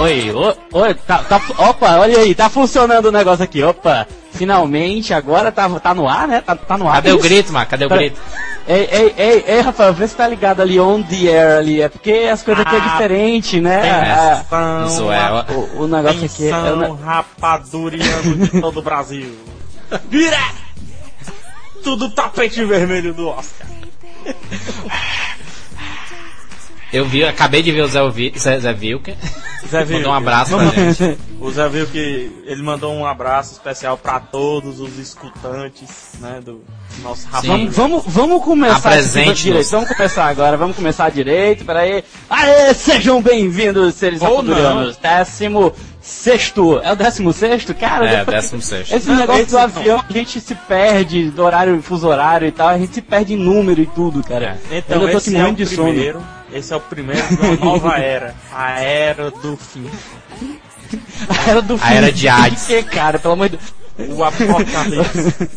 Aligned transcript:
Oi, 0.00 0.32
oi, 0.32 0.54
oi 0.72 0.94
tá, 0.94 1.18
tá, 1.18 1.42
opa, 1.58 1.96
olha 1.96 2.20
aí, 2.20 2.34
tá 2.34 2.48
funcionando 2.48 3.06
o 3.06 3.12
negócio 3.12 3.44
aqui, 3.44 3.62
opa. 3.62 4.06
Finalmente, 4.32 5.12
agora 5.12 5.52
tá, 5.52 5.68
tá 5.78 5.92
no 5.92 6.08
ar, 6.08 6.26
né? 6.26 6.40
Tá, 6.40 6.56
tá 6.56 6.78
no 6.78 6.88
ar. 6.88 6.94
Cadê 6.94 7.12
o 7.12 7.18
grito, 7.18 7.52
mano? 7.52 7.66
Cadê 7.66 7.84
o 7.84 7.88
grito? 7.88 8.18
Ei, 8.66 8.88
ei, 8.90 9.14
ei, 9.18 9.44
ei, 9.46 9.60
Rafael, 9.60 9.92
vê 9.92 10.08
se 10.08 10.14
tá 10.14 10.26
ligado 10.26 10.62
ali 10.62 10.80
on 10.80 11.02
the 11.02 11.28
air 11.28 11.58
ali. 11.58 11.82
É 11.82 11.88
porque 11.88 12.30
as 12.32 12.42
coisas 12.42 12.64
aqui 12.64 12.76
é 12.76 12.80
diferente, 12.80 13.60
né? 13.60 13.82
Ah, 14.50 14.86
Isso 14.86 15.10
é. 15.12 15.44
O, 15.52 15.82
o 15.82 15.86
negócio 15.86 16.24
aqui 16.24 16.46
é. 16.46 16.50
é 16.50 16.72
o 16.72 16.94
rapaduriano 16.94 18.36
de 18.36 18.60
todo 18.60 18.78
o 18.78 18.82
Brasil. 18.82 19.36
Vira! 20.08 20.38
Tudo 21.82 22.10
tapete 22.10 22.64
vermelho 22.64 23.12
do 23.12 23.28
Oscar. 23.28 23.66
Eu 26.92 27.04
vi, 27.04 27.24
acabei 27.24 27.62
de 27.62 27.70
ver 27.70 27.82
o 27.82 27.88
Zé, 27.88 28.00
Zé, 28.36 28.60
Zé 28.60 28.72
Vilker. 28.72 29.14
Zé 29.68 29.84
Vilker. 29.84 29.96
Mandou 29.98 30.12
um 30.12 30.14
abraço 30.14 30.56
pra 30.56 30.64
gente. 30.66 31.18
O 31.40 31.50
Zé 31.50 31.68
Vilker, 31.68 32.30
ele 32.44 32.62
mandou 32.62 32.92
um 32.92 33.06
abraço 33.06 33.52
especial 33.52 33.96
pra 33.96 34.18
todos 34.18 34.80
os 34.80 34.98
escutantes, 34.98 36.14
né, 36.20 36.40
do 36.44 36.64
nosso 37.02 37.26
rapaz. 37.26 37.46
Vamos, 37.46 37.76
vamos, 37.76 38.04
vamos 38.06 38.44
começar 38.44 39.00
direito. 39.00 39.70
Vamos 39.70 39.88
começar 39.88 40.26
agora, 40.26 40.56
vamos 40.56 40.74
começar 40.74 41.10
direito, 41.10 41.64
peraí. 41.64 42.02
Aê, 42.28 42.74
sejam 42.74 43.22
bem-vindos, 43.22 43.94
seres 43.94 44.20
futurianos. 44.20 44.96
Décimo 44.96 45.72
sexto. 46.00 46.80
É 46.82 46.92
o 46.92 46.96
décimo 46.96 47.32
sexto? 47.32 47.72
Cara, 47.72 48.06
é, 48.06 48.16
depois, 48.18 48.36
décimo 48.36 48.60
sexto. 48.60 48.96
Esse 48.96 49.10
negócio 49.10 49.46
do 49.46 49.58
avião, 49.58 50.04
a 50.08 50.12
gente 50.12 50.40
se 50.40 50.56
perde 50.56 51.30
do 51.30 51.42
horário, 51.44 51.80
fuso 51.82 52.08
horário 52.08 52.48
e 52.48 52.52
tal, 52.52 52.68
a 52.68 52.78
gente 52.78 52.94
se 52.94 53.02
perde 53.02 53.34
em 53.34 53.36
número 53.36 53.80
e 53.80 53.86
tudo, 53.86 54.22
cara. 54.24 54.58
É. 54.72 54.78
Então, 54.78 55.02
eu 55.02 55.12
tô 55.12 55.18
aqui 55.18 55.30
morrendo 55.30 55.62
é 55.62 55.64
de 55.64 55.76
primeiro. 55.76 56.39
Esse 56.52 56.72
é 56.72 56.76
o 56.76 56.80
primeiro 56.80 57.26
de 57.28 57.34
uma 57.34 57.56
nova 57.56 57.96
era. 58.00 58.34
A 58.52 58.80
era 58.80 59.30
do 59.30 59.56
fim. 59.56 59.88
A 61.28 61.50
era 61.50 61.62
do 61.62 61.78
fim. 61.78 61.84
A 61.84 61.94
era 61.94 62.12
de 62.12 62.28
Hades. 62.28 62.66
que, 62.66 62.82
cara? 62.82 63.18
Pelo 63.18 63.34
amor 63.34 63.48
de 63.48 63.58
Deus. 63.58 63.80
O 64.16 64.24
apocalipse. 64.24 65.48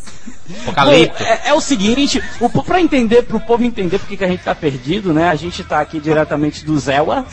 Apocalipse. 0.68 1.24
É, 1.24 1.42
é, 1.46 1.54
o 1.54 1.62
seguinte, 1.62 2.22
o, 2.40 2.50
pra 2.64 2.82
entender, 2.82 3.24
pro 3.24 3.40
povo 3.40 3.64
entender 3.64 3.98
porque 4.00 4.18
que 4.18 4.24
a 4.24 4.28
gente 4.28 4.44
tá 4.44 4.54
perdido, 4.54 5.14
né? 5.14 5.30
A 5.30 5.36
gente 5.36 5.64
tá 5.64 5.80
aqui 5.80 6.00
diretamente 6.00 6.66
do 6.66 6.78
Zewa. 6.78 7.26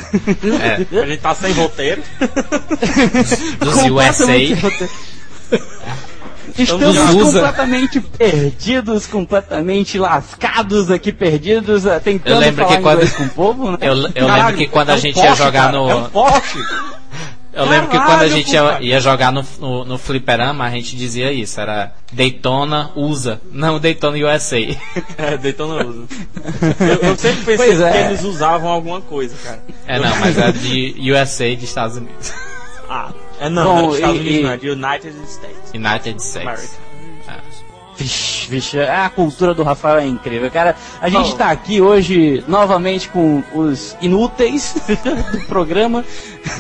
É. 0.63 0.87
A 1.03 1.07
gente 1.07 1.21
tá 1.21 1.35
sem 1.35 1.53
roteiro. 1.53 2.03
Dos 3.59 3.77
USA. 3.91 4.37
Estamos 6.59 6.97
completamente 6.97 8.01
perdidos, 8.01 9.07
completamente 9.07 9.99
lascados 9.99 10.91
aqui, 10.91 11.13
perdidos, 11.13 11.87
eh, 11.87 12.01
tentando 12.01 12.35
eu 12.35 12.41
lembro 12.41 12.65
falar 12.65 12.77
que 12.77 12.83
quando... 12.83 13.17
com 13.17 13.23
o 13.25 13.29
povo, 13.31 13.71
né? 13.73 13.79
Eu, 13.81 13.95
eu 13.97 14.13
Caralho, 14.13 14.45
lembro 14.45 14.57
que 14.57 14.67
quando 14.69 14.91
é 14.91 14.93
a 14.93 14.97
gente 14.97 15.19
ia 15.19 15.35
jogar 15.35 15.73
cara, 15.73 15.79
no... 15.79 15.91
É 15.91 15.95
um 15.95 16.05
poste. 16.11 16.59
Eu 17.53 17.69
lembro 17.69 17.91
que 17.91 17.99
quando 17.99 18.23
a 18.23 18.29
gente 18.29 18.53
ia, 18.53 18.81
ia 18.81 19.01
jogar 19.01 19.33
no, 19.33 19.45
no, 19.59 19.85
no, 19.85 19.99
fliperama, 19.99 20.65
a 20.65 20.71
gente 20.71 20.97
dizia 20.97 21.33
isso, 21.33 21.61
era 21.61 21.93
Daytona 22.13 22.93
USA, 22.95 23.41
não 23.51 23.81
Daytona 23.81 24.17
USA. 24.19 24.59
É, 25.19 25.37
Daytona 25.37 25.85
USA. 25.85 26.07
Eu, 27.03 27.09
eu 27.09 27.17
sempre 27.17 27.57
pensei 27.57 27.83
é. 27.83 27.91
que 27.91 27.99
eles 27.99 28.23
usavam 28.23 28.71
alguma 28.71 29.01
coisa, 29.01 29.35
cara. 29.43 29.63
É, 29.87 29.99
não, 29.99 30.17
mas 30.21 30.39
é 30.39 30.53
de 30.53 31.13
USA 31.13 31.57
de 31.57 31.65
Estados 31.65 31.97
Unidos. 31.97 32.33
Ah, 32.89 33.13
é 33.41 33.49
não, 33.49 33.65
Bom, 33.65 33.83
não, 33.83 33.95
Estados 33.95 34.17
e, 34.17 34.21
Unidos, 34.21 34.43
não, 34.43 34.51
é 34.51 34.57
de 34.57 34.71
United 34.71 35.17
States. 35.27 35.71
United 35.75 36.23
States. 36.23 36.37
America. 36.37 36.91
Vixe, 38.01 38.49
vixe, 38.49 38.81
a 38.81 39.11
cultura 39.11 39.53
do 39.53 39.63
Rafael 39.63 39.99
é 39.99 40.07
incrível. 40.07 40.51
Cara, 40.51 40.75
a 41.03 41.11
gente 41.11 41.33
está 41.33 41.51
aqui 41.51 41.83
hoje 41.83 42.43
novamente 42.49 43.11
com 43.11 43.43
os 43.55 43.95
inúteis 44.01 44.75
do 45.33 45.41
programa. 45.47 46.03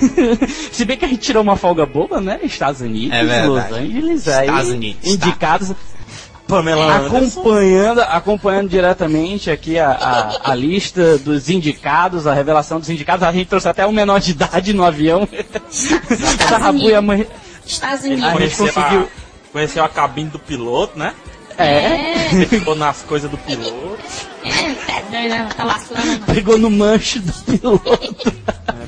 Se 0.70 0.84
bem 0.84 0.98
que 0.98 1.04
a 1.06 1.08
gente 1.08 1.22
tirou 1.22 1.42
uma 1.42 1.56
folga 1.56 1.86
boba, 1.86 2.20
né? 2.20 2.40
Estados 2.42 2.82
Unidos, 2.82 3.16
é 3.16 3.46
Los 3.46 3.72
Angeles, 3.72 4.26
Estados 4.26 4.68
aí, 4.68 4.70
Unidos, 4.70 5.10
indicados. 5.10 5.72
Pamela 6.50 6.96
acompanhando, 6.96 8.00
acompanhando 8.00 8.68
diretamente 8.68 9.50
aqui 9.50 9.78
a, 9.78 9.90
a, 9.90 10.50
a, 10.50 10.54
lista 10.54 11.16
dos 11.18 11.48
indicados, 11.48 12.26
a 12.26 12.34
revelação 12.34 12.80
dos 12.80 12.90
indicados. 12.90 13.26
A 13.26 13.32
gente 13.32 13.46
trouxe 13.46 13.68
até 13.68 13.86
um 13.86 13.92
menor 13.92 14.20
de 14.20 14.32
idade 14.32 14.72
no 14.72 14.84
avião. 14.84 15.28
Estados 15.70 16.66
Unidos. 16.66 17.26
Estados 17.64 18.04
Unidos. 18.04 18.24
A 18.24 18.38
gente 18.38 18.56
conseguiu. 18.56 19.08
Conheceu 19.52 19.84
a 19.84 19.88
cabine 19.88 20.30
do 20.30 20.38
piloto, 20.38 20.98
né? 20.98 21.14
É. 21.58 22.32
Ele 22.32 22.46
ficou 22.46 22.74
nas 22.74 23.02
coisas 23.02 23.30
do 23.30 23.36
piloto. 23.38 23.98
É, 24.44 24.74
tá 24.74 25.02
doido, 25.10 25.54
tá 25.54 25.64
lascando. 25.64 26.26
Pegou 26.26 26.56
no 26.56 26.70
manche 26.70 27.18
do 27.18 27.32
piloto. 27.32 28.32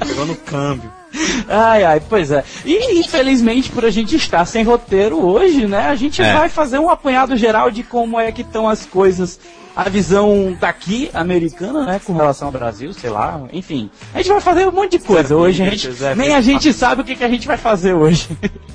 É, 0.00 0.04
pegou 0.04 0.26
no 0.26 0.36
câmbio. 0.36 1.01
Ai, 1.48 1.84
ai, 1.84 2.00
pois 2.00 2.30
é. 2.30 2.44
E 2.64 2.98
infelizmente, 2.98 3.70
por 3.70 3.84
a 3.84 3.90
gente 3.90 4.16
estar 4.16 4.44
sem 4.44 4.64
roteiro 4.64 5.24
hoje, 5.24 5.66
né? 5.66 5.88
A 5.88 5.94
gente 5.94 6.22
é. 6.22 6.32
vai 6.32 6.48
fazer 6.48 6.78
um 6.78 6.88
apanhado 6.88 7.36
geral 7.36 7.70
de 7.70 7.82
como 7.82 8.18
é 8.18 8.30
que 8.32 8.42
estão 8.42 8.68
as 8.68 8.86
coisas. 8.86 9.38
A 9.74 9.88
visão 9.88 10.54
daqui, 10.60 11.10
americana, 11.14 11.86
né? 11.86 12.00
Com 12.04 12.12
relação 12.12 12.48
ao 12.48 12.52
Brasil, 12.52 12.92
sei 12.92 13.08
lá, 13.08 13.40
enfim. 13.54 13.90
A 14.12 14.18
gente 14.18 14.28
vai 14.28 14.40
fazer 14.40 14.68
um 14.68 14.72
monte 14.72 14.98
de 14.98 15.04
coisa 15.04 15.34
hoje. 15.34 15.62
A 15.62 15.70
gente, 15.70 15.88
nem 16.14 16.34
a 16.34 16.42
gente 16.42 16.74
sabe 16.74 17.00
o 17.00 17.04
que, 17.04 17.16
que 17.16 17.24
a 17.24 17.28
gente 17.28 17.46
vai 17.46 17.56
fazer 17.56 17.94
hoje. 17.94 18.28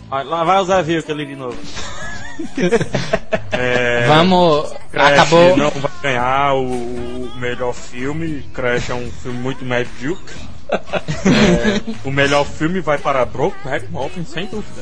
Lá 0.09 0.44
vai 0.44 0.59
o 0.59 0.66
Zé 0.66 0.81
Vilco 0.81 1.12
ali 1.12 1.25
de 1.28 1.36
novo. 1.36 1.58
É, 3.52 4.06
Vamos. 4.08 4.72
Crash 4.92 5.14
acabou. 5.14 5.58
não 5.58 5.72
vai 5.72 5.92
ganhar 6.04 6.54
o 6.54 7.31
melhor 7.38 7.74
filme. 7.74 8.44
Crash 8.54 8.92
é 8.92 8.94
um 8.94 9.09
filme 9.09 9.40
muito 9.40 9.66
medíocre. 9.66 10.36
É, 11.28 11.82
o 12.06 12.12
melhor 12.12 12.46
filme 12.46 12.80
vai 12.80 12.98
para 12.98 13.26
Brokeback 13.26 13.92
Mountain, 13.92 14.24
sem 14.24 14.46
dúvida. 14.46 14.82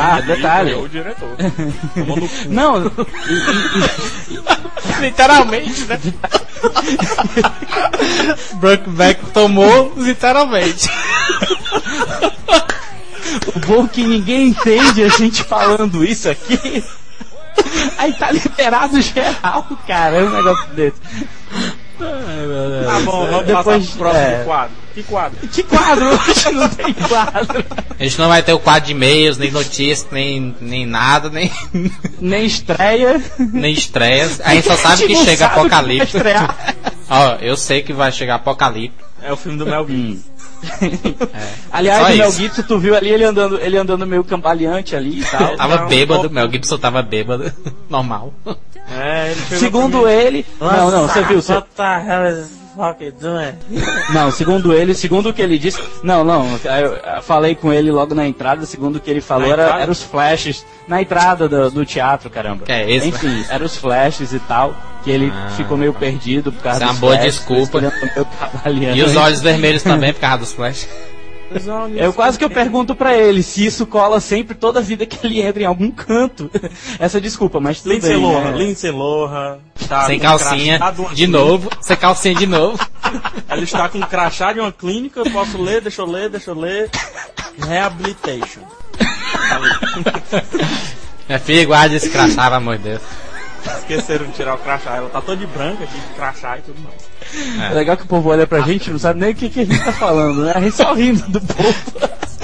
Ah, 0.00 0.20
detalhe. 0.20 0.72
É 0.72 0.76
o 0.76 0.88
diretor. 0.88 1.28
Não, 2.48 2.90
literalmente, 5.00 5.84
né? 5.84 6.00
Brokeback 8.54 9.26
tomou 9.32 9.92
literalmente. 9.96 10.88
O 13.54 13.58
bom 13.66 13.84
é 13.84 13.88
que 13.88 14.04
ninguém 14.04 14.48
entende 14.48 15.02
a 15.02 15.08
gente 15.08 15.42
falando 15.42 16.02
isso 16.02 16.30
aqui. 16.30 16.82
Aí 17.98 18.12
tá 18.14 18.30
liberado 18.30 19.00
geral, 19.02 19.66
cara, 19.86 20.16
é 20.16 20.24
um 20.24 20.30
negócio 20.30 20.66
desse. 20.68 21.00
Tá 21.98 23.00
bom, 23.04 23.26
vamos 23.26 23.46
Depois, 23.46 23.90
pro 23.90 23.98
próximo 23.98 24.24
é... 24.24 24.44
quadro. 24.44 24.83
Que 24.94 25.02
quadro? 25.02 25.48
Que 25.48 25.62
quadro? 25.64 26.06
Hoje 26.30 26.52
não 26.52 26.68
tem 26.68 26.94
quadro. 26.94 27.64
A 27.98 28.02
gente 28.04 28.16
não 28.16 28.28
vai 28.28 28.44
ter 28.44 28.52
o 28.52 28.60
quadro 28.60 28.86
de 28.86 28.92
e-mails, 28.92 29.36
nem 29.36 29.50
notícias, 29.50 30.06
nem, 30.12 30.54
nem 30.60 30.86
nada, 30.86 31.28
nem. 31.28 31.50
Nem 32.20 32.46
estreia. 32.46 33.20
Nem 33.38 33.72
estreias. 33.72 34.40
A 34.40 34.54
gente 34.54 34.68
só 34.68 34.76
sabe 34.76 35.06
que 35.06 35.16
chega 35.16 35.46
Apocalipse. 35.46 36.16
Ó, 37.10 37.36
eu 37.40 37.56
sei 37.56 37.82
que 37.82 37.92
vai 37.92 38.12
chegar 38.12 38.36
Apocalipse. 38.36 38.96
É 39.20 39.32
o 39.32 39.36
filme 39.36 39.58
do 39.58 39.66
Mel 39.66 39.86
Gibson. 39.86 40.30
É. 41.34 41.48
Aliás, 41.72 42.14
o 42.14 42.18
Mel 42.18 42.32
Gibson, 42.32 42.62
tu 42.62 42.78
viu 42.78 42.94
ali 42.94 43.10
ele 43.10 43.24
andando, 43.24 43.60
ele 43.60 43.76
andando 43.76 44.06
meio 44.06 44.22
cambaleante 44.22 44.94
ali 44.94 45.20
e 45.20 45.24
tal. 45.24 45.56
tava 45.56 45.76
não, 45.76 45.88
bêbado, 45.88 46.30
Mel 46.30 46.50
Gibson 46.50 46.78
tava 46.78 47.02
bêbado. 47.02 47.52
Normal. 47.90 48.32
É, 48.90 49.32
ele 49.32 49.58
Segundo 49.58 50.08
ele. 50.08 50.46
Não, 50.60 50.90
não, 50.90 51.08
você 51.08 51.22
viu. 51.22 51.42
Você... 51.42 51.62
Não, 54.12 54.30
segundo 54.30 54.72
ele, 54.72 54.94
segundo 54.94 55.28
o 55.28 55.32
que 55.32 55.40
ele 55.40 55.58
disse. 55.58 55.82
Não, 56.02 56.24
não, 56.24 56.58
eu 56.64 57.22
falei 57.22 57.54
com 57.54 57.72
ele 57.72 57.90
logo 57.90 58.14
na 58.14 58.26
entrada, 58.26 58.66
segundo 58.66 58.96
o 58.96 59.00
que 59.00 59.10
ele 59.10 59.20
falou, 59.20 59.50
era, 59.50 59.80
era 59.80 59.90
os 59.90 60.02
flashes 60.02 60.64
na 60.86 61.00
entrada 61.00 61.48
do, 61.48 61.70
do 61.70 61.86
teatro, 61.86 62.28
caramba. 62.28 62.64
É, 62.68 62.90
esse 62.90 63.08
Enfim, 63.08 63.44
eram 63.48 63.66
os 63.66 63.76
flashes 63.76 64.32
e 64.32 64.38
tal, 64.40 64.74
que 65.02 65.10
ele 65.10 65.32
ah, 65.34 65.50
ficou 65.50 65.76
meio 65.76 65.94
perdido 65.94 66.52
por 66.52 66.62
causa 66.62 66.78
Isso 66.78 66.88
é 66.88 66.90
uma 66.90 67.00
boa 67.00 67.14
flashes, 67.14 67.34
desculpa. 67.34 67.80
E 68.94 69.02
os 69.02 69.16
olhos 69.16 69.40
vermelhos 69.40 69.82
também 69.82 70.12
por 70.12 70.20
causa 70.20 70.38
dos 70.38 70.52
flashes. 70.52 70.88
Eu 71.96 72.12
quase 72.12 72.38
que 72.38 72.44
eu 72.44 72.50
pergunto 72.50 72.94
para 72.94 73.16
ele 73.16 73.42
se 73.42 73.64
isso 73.64 73.86
cola 73.86 74.20
sempre 74.20 74.54
toda 74.54 74.80
vida 74.80 75.06
que 75.06 75.24
ele 75.24 75.40
entra 75.40 75.62
em 75.62 75.66
algum 75.66 75.90
canto. 75.90 76.50
Essa 76.98 77.20
desculpa, 77.20 77.60
mas 77.60 77.80
tudo 77.80 77.92
Lindsay 77.92 78.14
bem. 78.14 78.22
Lohan, 78.22 78.50
né? 78.50 78.58
Lindsay 78.58 78.90
Lohan. 78.90 79.58
Tá 79.88 80.06
sem 80.06 80.18
calcinha, 80.18 80.80
de 81.12 81.26
novo. 81.26 81.70
Sem 81.80 81.96
calcinha 81.96 82.34
de 82.34 82.46
novo. 82.46 82.78
Ela 83.48 83.62
está 83.62 83.88
com 83.88 83.98
um 83.98 84.02
crachá 84.02 84.52
de 84.52 84.60
uma 84.60 84.72
clínica, 84.72 85.20
eu 85.20 85.30
posso 85.30 85.60
ler, 85.60 85.80
deixa 85.80 86.02
eu 86.02 86.06
ler, 86.06 86.28
deixa 86.28 86.50
eu 86.50 86.58
ler. 86.58 86.90
Rehabilitation. 87.58 88.62
Minha 91.28 91.38
filha, 91.38 91.64
guarda 91.66 91.94
esse 91.94 92.10
crachá, 92.10 92.44
pelo 92.44 92.56
amor 92.56 92.78
de 92.78 92.84
Deus. 92.84 93.02
Esqueceram 93.78 94.26
de 94.26 94.32
tirar 94.32 94.54
o 94.54 94.58
crachá. 94.58 94.96
Ela 94.96 95.08
tá 95.08 95.20
toda 95.20 95.36
de 95.36 95.46
branca, 95.46 95.86
de 95.86 95.98
crachá 96.16 96.58
e 96.58 96.62
tudo 96.62 96.80
mais. 96.80 97.68
É. 97.68 97.72
é 97.72 97.74
legal 97.74 97.96
que 97.96 98.04
o 98.04 98.06
povo 98.06 98.30
olha 98.30 98.46
pra 98.46 98.60
gente 98.60 98.88
e 98.88 98.92
não 98.92 98.98
sabe 98.98 99.20
nem 99.20 99.30
o 99.30 99.34
que, 99.34 99.48
que 99.48 99.60
a 99.60 99.64
gente 99.64 99.84
tá 99.84 99.92
falando, 99.92 100.44
né? 100.44 100.52
A 100.54 100.60
gente 100.60 100.76
só 100.76 100.92
rindo 100.92 101.26
do 101.28 101.40
povo. 101.40 101.74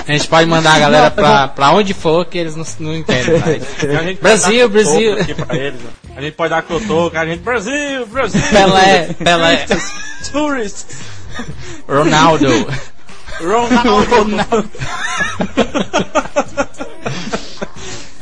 A 0.07 0.13
gente 0.13 0.29
pode 0.29 0.47
mandar 0.47 0.75
a 0.75 0.79
galera 0.79 1.11
pra, 1.11 1.49
pra 1.49 1.71
onde 1.71 1.95
for 1.95 2.25
que 2.25 2.39
eles 2.39 2.57
não, 2.57 2.65
não 2.81 2.97
entendem. 2.97 3.41
Brasil, 4.21 4.69
Brasil. 4.69 5.17
Eles, 5.51 5.81
a 6.17 6.21
gente 6.21 6.35
pode 6.35 6.51
dar 6.51 6.63
cotoco, 6.63 7.17
a 7.17 7.27
gente. 7.27 7.41
Brasil, 7.41 8.07
Brasil. 8.07 8.41
Pelé, 8.51 9.15
Pelé. 9.15 9.67
Tourists. 10.33 10.99
Ronaldo. 11.87 12.49
Ronaldo. 13.41 14.15
Ronaldo. 14.15 14.71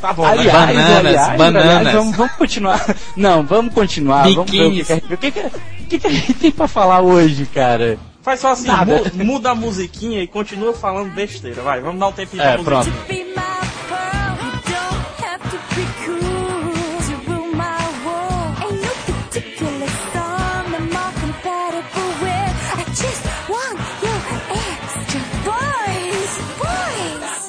tá 0.08 0.12
bom, 0.14 0.24
Aliás? 0.24 0.52
Bananas, 0.52 0.96
aliás, 0.96 1.38
bananas. 1.38 1.64
aliás, 1.76 1.94
vamos, 1.94 2.16
vamos 2.16 2.32
continuar. 2.34 2.96
Não, 3.16 3.42
vamos 3.44 3.74
continuar. 3.74 4.28
Vamos 4.32 4.50
ver 4.50 4.66
o 4.66 4.70
que, 4.70 4.84
que, 4.84 5.00
que, 5.16 5.30
que, 5.30 5.40
o 5.40 5.86
que, 5.88 5.98
que 5.98 6.06
a 6.06 6.10
gente 6.10 6.34
tem 6.34 6.50
pra 6.50 6.66
falar 6.68 7.00
hoje, 7.00 7.46
cara. 7.46 7.98
Faz 8.22 8.40
só 8.40 8.52
assim, 8.52 8.68
mu- 8.68 9.24
muda 9.24 9.50
a 9.50 9.54
musiquinha 9.54 10.22
e 10.22 10.26
continua 10.26 10.72
falando 10.74 11.12
besteira. 11.14 11.62
Vai, 11.62 11.80
vamos 11.80 11.98
dar 12.00 12.08
um 12.08 12.12
tempinho 12.12 12.42
É, 12.42 12.54
pra 12.54 12.64
pronto. 12.64 12.86
musiquinha. 12.90 13.24
Be 13.24 13.24
my 13.30 13.42
pearl, 13.88 14.36
you 14.44 14.52
don't 14.66 15.24
have 15.24 15.50
to 15.50 15.58
be 15.74 15.84
cool 16.04 16.98
to 17.06 17.30
rule 17.30 17.52
my 17.54 17.80
world. 18.04 18.72
Ain't 18.72 18.82
no 18.82 18.92
particular 19.12 19.88
song 20.12 20.74
I'm 20.74 20.90
more 20.90 21.12
compatible 21.20 22.10
with. 22.20 22.54
I 22.76 22.84
just 22.90 23.24
want 23.48 23.78
your 24.02 24.20
extra 24.52 25.20
voice, 25.48 26.34
voice. 26.58 27.44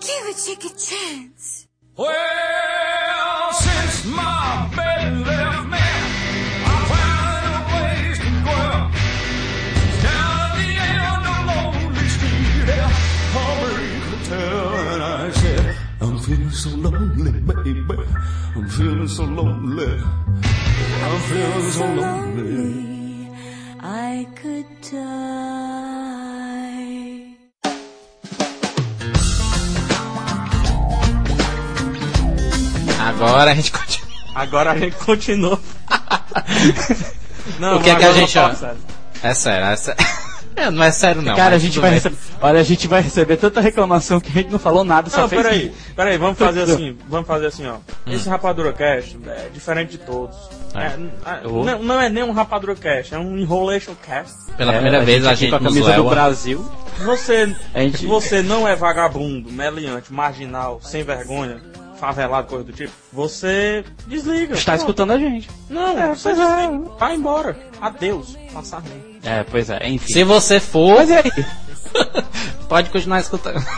Give 0.00 0.24
a 0.28 0.34
chick 0.34 0.64
a 0.64 0.68
chance. 0.78 1.29
Well, 2.00 3.52
since 3.52 4.06
my 4.06 4.70
baby 4.74 5.22
left 5.22 5.68
me, 5.68 5.88
I 6.64 6.76
found 6.88 7.44
a 7.52 7.62
place 7.68 8.18
to. 8.24 8.30
Down 10.00 10.32
at 10.40 10.52
the 10.56 10.70
end 10.80 11.24
of 11.28 11.40
Lonely 11.50 12.08
Street, 12.08 12.68
hotel, 14.08 14.68
and 14.92 15.02
I 15.02 15.30
said, 15.30 15.76
I'm 16.00 16.16
feeling 16.20 16.50
so 16.50 16.70
lonely, 16.70 17.32
baby. 17.32 17.84
I'm 18.56 18.66
feeling 18.70 19.06
so 19.06 19.24
lonely. 19.24 20.00
I'm 21.04 21.20
feeling 21.28 21.70
so 21.70 21.84
lonely. 21.84 23.28
I 23.78 24.26
could 24.36 24.64
die. 24.90 25.89
Agora 33.26 33.50
a 33.50 33.54
gente 33.54 33.72
continua. 33.72 34.10
Agora 34.34 34.70
a 34.72 34.78
gente 34.78 34.96
continua. 34.96 35.60
Não, 37.58 37.76
O 37.78 37.82
que 37.82 37.90
é 37.90 37.94
que 37.96 38.04
a 38.04 38.12
gente- 38.12 38.38
ó. 38.38 38.50
É 39.22 39.34
sério, 39.34 39.66
é 39.66 39.76
sério. 39.76 40.04
É, 40.56 40.68
não 40.68 40.82
é 40.82 40.90
sério 40.90 41.22
não. 41.22 41.34
cara, 41.36 41.54
a 41.56 41.58
gente 41.58 41.78
vai 41.78 41.90
bem. 41.90 41.98
receber. 42.00 42.16
Olha, 42.42 42.60
a 42.60 42.62
gente 42.64 42.86
vai 42.88 43.00
receber 43.00 43.36
tanta 43.38 43.60
reclamação 43.62 44.20
que 44.20 44.28
a 44.28 44.32
gente 44.32 44.50
não 44.50 44.58
falou 44.58 44.84
nada, 44.84 45.08
só 45.08 45.22
Não, 45.22 45.28
fez. 45.28 45.40
peraí, 45.42 45.72
peraí, 45.96 46.18
vamos 46.18 46.36
fazer 46.38 46.62
assim, 46.62 46.98
vamos 47.08 47.26
fazer 47.26 47.46
assim, 47.46 47.66
ó. 47.66 47.76
Esse 48.06 48.28
Rapadura 48.28 48.70
Cast 48.72 49.16
é 49.26 49.48
diferente 49.54 49.92
de 49.92 49.98
todos. 49.98 50.36
É. 50.74 50.86
É, 50.86 51.40
não, 51.44 51.82
não 51.82 52.00
é 52.00 52.10
nem 52.10 52.24
um 52.24 52.32
Rapadura 52.32 52.74
Cast, 52.74 53.14
é 53.14 53.18
um 53.18 53.38
Enrolation 53.38 53.94
Cast. 54.04 54.34
Pela 54.58 54.72
É, 54.72 54.74
primeira 54.74 55.02
vez 55.02 55.24
a 55.24 55.34
gente 55.34 55.50
com 55.50 55.56
a 55.56 55.60
camisa 55.60 55.92
do. 55.94 56.10
Brasil. 56.10 56.70
Você, 56.98 57.56
A 57.72 57.80
gente- 57.80 58.04
você 58.04 58.42
não 58.42 58.68
é 58.68 58.74
vagabundo, 58.76 59.50
meliante, 59.50 60.12
marginal, 60.12 60.78
sem 60.82 61.02
vergonha, 61.04 61.58
favelado, 62.00 62.48
coisa 62.48 62.64
do 62.64 62.72
tipo, 62.72 62.92
você 63.12 63.84
desliga. 64.06 64.54
Está 64.54 64.72
Pronto. 64.72 64.80
escutando 64.80 65.10
a 65.12 65.18
gente. 65.18 65.48
Não, 65.68 65.96
É, 65.96 66.14
você 66.14 66.30
é. 66.30 66.34
Vai 66.98 67.14
embora. 67.14 67.56
Adeus. 67.80 68.36
Passar 68.52 68.78
ruim. 68.78 69.18
É, 69.22 69.44
pois 69.44 69.68
é, 69.68 69.86
enfim. 69.88 70.12
Se 70.12 70.24
você 70.24 70.58
for, 70.58 70.96
Mas 70.96 71.10
e 71.10 71.14
aí? 71.14 71.30
pode 72.68 72.90
continuar 72.90 73.20
escutando. 73.20 73.60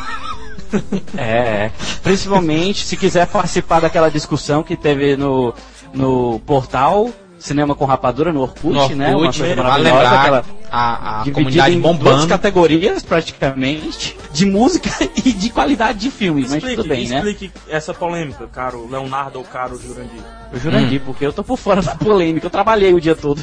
É, 1.19 1.71
principalmente 2.03 2.83
se 2.87 2.97
quiser 2.97 3.27
participar 3.27 3.81
daquela 3.81 4.11
discussão 4.11 4.63
que 4.63 4.75
teve 4.75 5.19
no, 5.19 5.53
no 5.93 6.41
portal 6.47 7.11
Cinema 7.43 7.75
com 7.75 7.85
Rapadura, 7.85 8.33
no 8.33 8.41
Orkut, 8.43 8.73
No 8.73 8.81
Orkut, 8.81 8.95
né? 8.95 9.09
Uma 9.17 9.33
coisa 9.33 9.43
vale 9.43 9.55
maravilhosa, 9.63 9.95
lembrar 9.95 10.21
aquela 10.21 10.45
a, 10.71 11.21
a 11.23 11.31
comunidade 11.31 11.75
em 11.77 11.81
duas 11.81 11.97
bombando. 11.97 12.27
categorias, 12.29 13.03
praticamente, 13.03 14.17
de 14.33 14.47
música 14.47 14.89
e 15.25 15.33
de 15.33 15.51
qualidade 15.51 15.99
de 15.99 16.11
filmes, 16.11 16.45
mas 16.45 16.55
Explique, 16.59 16.77
tudo 16.77 16.89
bem, 16.89 17.09
né? 17.09 17.17
explique 17.17 17.51
essa 17.69 17.93
polêmica, 17.93 18.47
caro 18.47 18.89
Leonardo 18.89 19.39
ou 19.39 19.45
caro 19.45 19.77
Jurandir. 19.79 20.21
O 20.53 20.59
Jurandir, 20.59 21.01
Hum. 21.01 21.05
porque 21.05 21.27
eu 21.27 21.33
tô 21.33 21.43
por 21.43 21.57
fora 21.59 21.83
da 21.83 21.95
polêmica, 21.97 22.47
eu 22.47 22.51
trabalhei 22.51 22.95
o 22.95 23.01
dia 23.01 23.17
todo. 23.17 23.43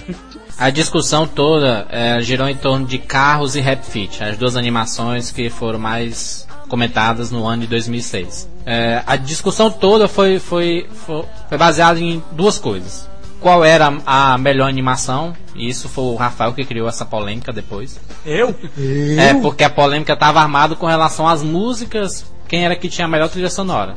A 0.57 0.69
discussão 0.69 1.27
toda 1.27 1.85
é, 1.89 2.21
girou 2.21 2.47
em 2.47 2.55
torno 2.55 2.85
de 2.85 2.97
carros 2.97 3.55
e 3.55 3.59
Rap 3.59 3.83
Fit, 3.83 4.23
as 4.23 4.37
duas 4.37 4.55
animações 4.55 5.31
que 5.31 5.49
foram 5.49 5.79
mais 5.79 6.47
comentadas 6.69 7.31
no 7.31 7.45
ano 7.47 7.63
de 7.63 7.67
2006. 7.67 8.47
É, 8.65 9.01
a 9.07 9.15
discussão 9.15 9.71
toda 9.71 10.07
foi, 10.07 10.37
foi, 10.39 10.87
foi, 11.05 11.25
foi 11.49 11.57
baseada 11.57 11.99
em 11.99 12.23
duas 12.31 12.57
coisas. 12.59 13.08
Qual 13.39 13.63
era 13.63 13.87
a 14.05 14.37
melhor 14.37 14.67
animação? 14.67 15.33
E 15.55 15.69
isso 15.69 15.87
foi 15.87 16.03
o 16.03 16.15
Rafael 16.15 16.53
que 16.53 16.65
criou 16.65 16.87
essa 16.89 17.05
polêmica 17.05 17.53
depois. 17.53 17.99
Eu? 18.25 18.53
É, 19.17 19.33
porque 19.41 19.63
a 19.63 19.69
polêmica 19.69 20.13
estava 20.13 20.41
armada 20.41 20.75
com 20.75 20.85
relação 20.85 21.27
às 21.27 21.41
músicas, 21.41 22.25
quem 22.47 22.65
era 22.65 22.75
que 22.75 22.89
tinha 22.89 23.05
a 23.05 23.09
melhor 23.09 23.29
trilha 23.29 23.49
sonora. 23.49 23.95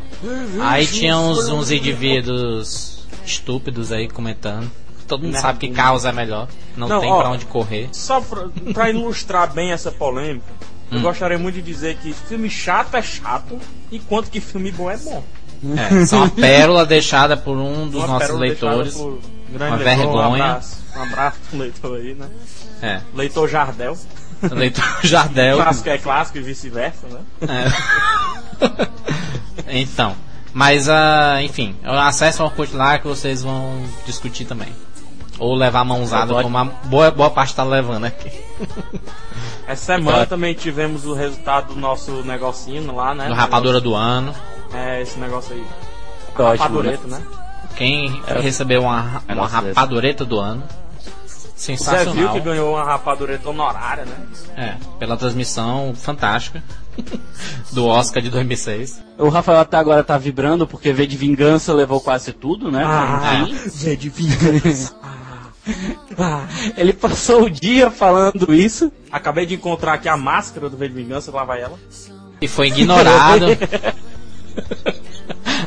Aí 0.61 0.87
tinha 0.87 1.17
uns, 1.19 1.49
uns 1.49 1.71
indivíduos 1.71 3.07
estúpidos 3.25 3.91
aí 3.93 4.09
comentando. 4.09 4.71
Todo 5.09 5.25
mundo 5.25 5.37
sabe 5.39 5.59
que 5.59 5.69
carros 5.69 6.05
é 6.05 6.13
melhor, 6.13 6.49
não, 6.77 6.89
Não, 6.89 7.01
tem 7.01 7.11
ó, 7.11 7.19
pra 7.21 7.31
onde 7.31 7.45
correr. 7.45 7.89
Só 7.93 8.21
pra, 8.21 8.49
pra 8.73 8.91
ilustrar 8.91 9.53
bem 9.53 9.73
essa 9.73 9.91
polêmica, 9.91 10.47
eu 10.91 10.99
Hum. 10.99 11.03
gostaria 11.03 11.39
muito 11.39 11.57
de 11.57 11.63
dizer 11.63 11.97
que 11.97 12.13
filme 12.13 12.49
chato 12.49 12.97
é 12.97 13.03
chato, 13.03 13.59
enquanto 13.91 14.31
que 14.31 14.41
filme 14.41 14.71
bom 14.71 14.91
é 14.91 14.97
bom. 14.97 15.23
É, 15.77 16.07
só 16.07 16.17
uma 16.17 16.29
pérola 16.31 16.85
deixada 16.85 17.37
por 17.37 17.57
um 17.57 17.89
dos 17.89 18.03
Uma 18.03 18.19
nossos 18.19 18.37
leitores. 18.39 18.95
por 18.95 19.21
grande 19.49 19.75
Uma 19.75 19.77
leitor, 19.77 19.97
vergonha. 19.97 20.29
Um 20.29 20.35
abraço, 20.35 20.79
um 20.97 21.03
abraço 21.03 21.39
pro 21.49 21.59
leitor 21.61 21.97
aí, 21.99 22.15
né? 22.15 22.27
É, 22.83 23.01
Leitor 23.15 23.49
Jardel. 23.49 23.97
leitor 24.51 24.85
Jardel. 25.05 25.57
Clássico 25.57 25.89
é 25.89 25.99
clássico 25.99 26.39
e 26.39 26.41
vice-versa, 26.43 27.07
né? 27.09 27.21
É. 29.67 29.79
então, 29.81 30.15
mas 30.53 30.89
ah, 30.89 31.41
enfim, 31.43 31.77
acesse 31.85 32.43
o 32.43 32.45
Orkut 32.45 32.75
lá 32.75 32.99
que 32.99 33.07
vocês 33.07 33.43
vão 33.43 33.85
discutir 34.07 34.45
também. 34.45 34.69
Ou 35.39 35.55
levar 35.55 35.81
a 35.81 35.85
mãozada, 35.85 36.35
como 36.43 36.57
a 36.59 36.65
boa, 36.65 37.11
boa 37.11 37.31
parte 37.31 37.55
tá 37.55 37.65
levando 37.65 38.05
aqui. 38.05 38.31
Essa 39.67 39.95
semana 39.97 40.19
Tá. 40.19 40.27
também 40.27 40.55
tivemos 40.55 41.05
o 41.07 41.15
resultado 41.15 41.75
do 41.75 41.81
nosso 41.81 42.11
negocinho 42.23 42.95
lá, 42.95 43.15
né? 43.15 43.29
No 43.29 43.35
Rapadura 43.35 43.81
do 43.81 43.95
Ano. 43.95 44.35
É, 44.75 45.03
esse 45.03 45.19
negócio 45.19 45.55
aí. 45.55 45.65
Ótimo, 46.39 46.83
né? 46.83 46.97
Rapadureta, 46.97 47.07
né? 47.09 47.23
Quem 47.77 48.23
recebeu 48.41 48.83
uma, 48.83 49.23
uma 49.29 49.45
É 49.45 49.49
rapadureta 49.49 50.25
do 50.25 50.39
ano. 50.39 50.63
Você 51.27 51.73
viu 51.73 51.79
Sensacional. 51.79 52.35
que 52.35 52.41
ganhou 52.41 52.75
uma 52.75 52.85
rapadureta 52.85 53.49
honorária, 53.49 54.05
né? 54.05 54.17
É, 54.57 54.77
pela 54.99 55.17
transmissão 55.17 55.95
fantástica 55.95 56.63
do 57.71 57.87
Oscar 57.87 58.23
de 58.23 58.31
2006. 58.31 59.01
O 59.19 59.29
Rafael 59.29 59.61
até 59.61 59.77
agora 59.77 60.03
tá 60.03 60.19
vibrando 60.19 60.67
porque 60.67 60.93
V 60.93 61.07
de 61.07 61.17
Vingança 61.17 61.73
levou 61.73 62.01
quase 62.01 62.33
tudo, 62.33 62.71
né? 62.71 62.83
Ah, 62.85 63.45
Enfim. 63.49 63.69
Zé 63.69 63.95
de 63.95 64.09
vingança. 64.09 64.95
Ele 66.77 66.93
passou 66.93 67.45
o 67.45 67.51
dia 67.51 67.91
falando 67.91 68.53
isso. 68.53 68.91
Acabei 69.11 69.47
de 69.47 69.55
encontrar 69.55 69.95
aqui 69.95 70.09
a 70.09 70.17
máscara 70.17 70.69
do 70.69 70.77
V 70.77 70.89
de 70.89 70.95
Vingança, 70.95 71.31
lá 71.31 71.45
vai 71.45 71.63
ela. 71.63 71.79
E 72.41 72.49
foi 72.49 72.69
ignorado. 72.69 73.47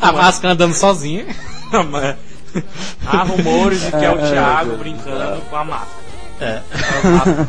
a 0.01 0.11
máscara 0.11 0.53
andando 0.53 0.73
sozinha. 0.73 1.25
Há 3.05 3.23
rumores 3.23 3.81
de 3.81 3.89
que 3.91 3.95
é 4.05 4.11
o 4.11 4.17
É, 4.19 4.31
Thiago 4.31 4.65
Deus. 4.69 4.79
brincando 4.79 5.41
com 5.49 5.55
a 5.55 5.63
máscara. 5.63 6.05
É, 6.41 6.61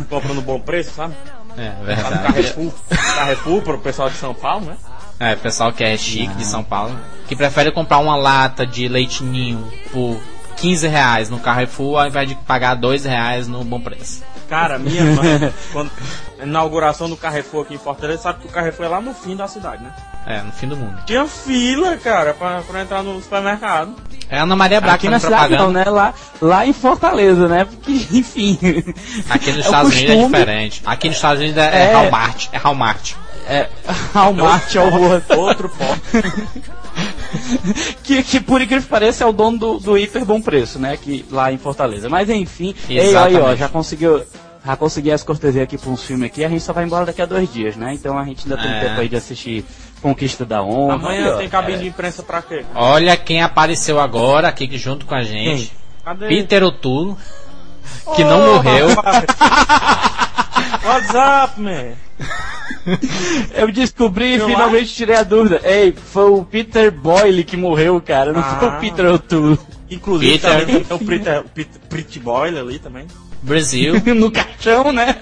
comprando 0.08 0.42
bom 0.42 0.60
preço, 0.60 0.90
sabe? 0.94 1.14
é 1.56 1.68
Lá 1.68 1.74
no 1.78 1.84
verdade. 1.84 2.22
Carrefour. 2.22 2.72
Carrefour 3.16 3.62
pro 3.62 3.78
pessoal 3.78 4.10
de 4.10 4.16
São 4.16 4.34
Paulo, 4.34 4.66
né? 4.66 4.76
É, 5.18 5.34
pessoal 5.34 5.72
que 5.72 5.82
é 5.82 5.96
chique 5.96 6.34
de 6.34 6.44
São 6.44 6.62
Paulo, 6.62 6.94
que 7.26 7.34
prefere 7.34 7.72
comprar 7.72 7.98
uma 7.98 8.16
lata 8.16 8.66
de 8.66 8.86
leite 8.86 9.24
ninho 9.24 9.66
por 9.90 10.20
15 10.56 10.86
reais 10.88 11.30
no 11.30 11.38
Carrefour 11.40 11.98
ao 12.00 12.06
invés 12.06 12.28
de 12.28 12.34
pagar 12.34 12.74
2 12.74 13.04
reais 13.06 13.48
no 13.48 13.64
Bom 13.64 13.80
Preço. 13.80 14.22
Cara, 14.48 14.78
minha 14.80 15.04
mãe, 15.04 15.52
quando 15.72 15.90
a 16.40 16.44
inauguração 16.44 17.08
do 17.08 17.16
Carrefour 17.16 17.62
aqui 17.62 17.74
em 17.74 17.78
Fortaleza, 17.78 18.22
sabe 18.22 18.40
que 18.40 18.46
o 18.46 18.50
Carrefour 18.50 18.86
é 18.86 18.88
lá 18.88 19.00
no 19.00 19.12
fim 19.14 19.34
da 19.36 19.48
cidade, 19.48 19.82
né? 19.82 19.90
É, 20.26 20.42
no 20.42 20.52
fim 20.52 20.66
do 20.68 20.76
mundo. 20.76 20.98
Tinha 21.06 21.26
fila, 21.26 21.96
cara, 21.96 22.34
pra, 22.34 22.60
pra 22.62 22.82
entrar 22.82 23.02
no 23.02 23.20
supermercado. 23.22 23.94
É 24.28 24.38
a 24.38 24.42
Ana 24.42 24.56
Maria 24.56 24.80
Braga 24.80 24.96
Aqui 24.96 25.08
na 25.08 25.20
cidade 25.20 25.54
propaganda. 25.54 25.84
não, 25.84 25.84
né? 25.84 25.90
Lá, 25.90 26.12
lá 26.42 26.66
em 26.66 26.72
Fortaleza, 26.72 27.46
né? 27.48 27.64
Porque, 27.64 27.92
enfim. 28.18 28.58
Aqui 29.30 29.52
nos 29.52 29.58
é 29.64 29.68
Estados 29.68 29.92
Unidos 29.92 30.10
é 30.10 30.14
costume, 30.14 30.38
diferente. 30.38 30.82
Aqui 30.84 31.08
nos 31.08 31.16
Estados 31.16 31.40
Unidos 31.40 31.58
é, 31.62 31.66
é, 31.66 31.90
É. 31.90 31.94
Walmart. 31.94 32.48
É 32.52 32.58
Walmart. 32.58 33.12
É, 33.48 33.68
Walmart 34.12 34.74
é 34.74 34.80
o 34.80 35.38
Outro 35.38 35.68
pó. 35.68 35.96
que, 38.02 38.22
que 38.22 38.40
por 38.40 38.60
incrível 38.60 38.82
que 38.82 38.88
pareça 38.88 39.24
é 39.24 39.26
o 39.26 39.32
dono 39.32 39.58
do, 39.58 39.78
do 39.78 39.98
hiper 39.98 40.24
bom 40.24 40.40
preço, 40.40 40.78
né? 40.78 40.96
Que, 40.96 41.24
lá 41.30 41.52
em 41.52 41.58
Fortaleza. 41.58 42.08
Mas 42.08 42.28
enfim, 42.30 42.74
ei, 42.88 43.16
aí, 43.16 43.36
ó, 43.36 43.54
já 43.54 43.68
conseguiu. 43.68 44.22
Já 44.64 44.76
consegui 44.76 45.12
as 45.12 45.22
cortesias 45.22 45.62
aqui 45.62 45.78
pra 45.78 45.90
uns 45.90 46.02
filmes 46.02 46.26
aqui, 46.26 46.44
a 46.44 46.48
gente 46.48 46.60
só 46.60 46.72
vai 46.72 46.82
embora 46.82 47.06
daqui 47.06 47.22
a 47.22 47.26
dois 47.26 47.52
dias, 47.52 47.76
né? 47.76 47.94
Então 47.94 48.18
a 48.18 48.24
gente 48.24 48.42
ainda 48.42 48.60
tem 48.60 48.68
É. 48.72 48.80
tempo 48.80 49.00
aí 49.00 49.08
de 49.08 49.14
assistir 49.14 49.64
Conquista 50.02 50.44
da 50.44 50.60
Honra. 50.60 50.94
Amanhã 50.94 51.34
ó. 51.34 51.36
tem 51.38 51.48
cabine 51.48 51.78
de 51.78 51.86
imprensa 51.86 52.20
pra 52.24 52.42
quê? 52.42 52.64
Olha 52.74 53.16
quem 53.16 53.40
apareceu 53.42 54.00
agora 54.00 54.48
aqui 54.48 54.76
junto 54.76 55.06
com 55.06 55.14
a 55.14 55.22
gente. 55.22 55.72
Cadê? 56.04 56.26
Peter 56.26 56.64
O'Toole, 56.64 57.14
que 58.16 58.24
não 58.24 58.54
morreu. 58.54 58.88
What's 60.84 61.10
up, 61.14 61.60
man? 61.60 61.92
Eu 63.54 63.70
descobri 63.72 64.34
e 64.34 64.40
finalmente 64.40 64.94
tirei 64.94 65.16
a 65.16 65.22
dúvida. 65.22 65.60
Ei, 65.64 65.92
foi 65.92 66.30
o 66.30 66.44
Peter 66.44 66.90
Boyle 66.90 67.42
que 67.44 67.56
morreu, 67.56 68.00
cara. 68.00 68.32
Não 68.32 68.42
foi 68.42 68.68
Ah. 68.68 68.76
o 68.76 68.80
Peter 68.80 69.06
O'Toole. 69.06 69.58
Inclusive, 69.90 70.32
Peter. 70.38 70.50
também 70.60 70.84
tem 70.84 70.96
o 70.96 70.98
Pretty, 71.00 71.30
Pretty, 71.54 71.78
Pretty 71.88 72.20
Boyle 72.20 72.58
ali 72.58 72.78
também. 72.78 73.06
Brasil. 73.42 73.94
no 74.14 74.30
caixão, 74.30 74.92
né? 74.92 75.16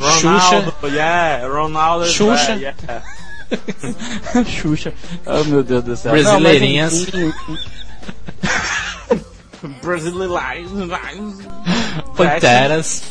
Ronaldo, 0.00 0.74
yeah, 0.84 1.46
Ronaldo. 1.46 2.06
Xuxa. 2.06 2.52
Yeah, 2.54 2.76
yeah. 2.82 3.04
Xuxa. 4.50 4.92
Oh, 5.26 5.44
meu 5.44 5.62
Deus 5.62 5.84
do 5.84 5.96
céu. 5.96 6.12
Brasileirinhas. 6.12 6.92
Enfim, 6.94 7.32
Brasileiros. 9.82 10.40
Panteras. 12.16 13.02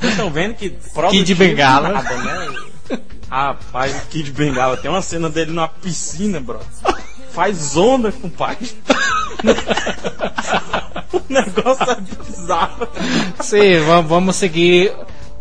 Vocês 0.00 0.12
estão 0.12 0.30
vendo 0.30 0.54
que 0.54 0.70
Kid 1.10 1.34
Bengala. 1.34 1.88
nada, 1.90 2.16
né? 2.16 2.48
Rapaz, 3.30 3.94
o 4.02 4.06
Kid 4.08 4.32
Bengala 4.32 4.76
tem 4.76 4.90
uma 4.90 5.02
cena 5.02 5.28
dele 5.28 5.52
numa 5.52 5.68
piscina, 5.68 6.40
bro. 6.40 6.58
Faz 7.32 7.76
onda, 7.76 8.10
compadre. 8.10 8.70
o 11.12 11.22
negócio 11.32 11.90
é 11.90 11.96
bizarro. 12.00 12.88
Sim, 13.40 13.78
va- 13.80 14.00
vamos 14.00 14.36
seguir 14.36 14.92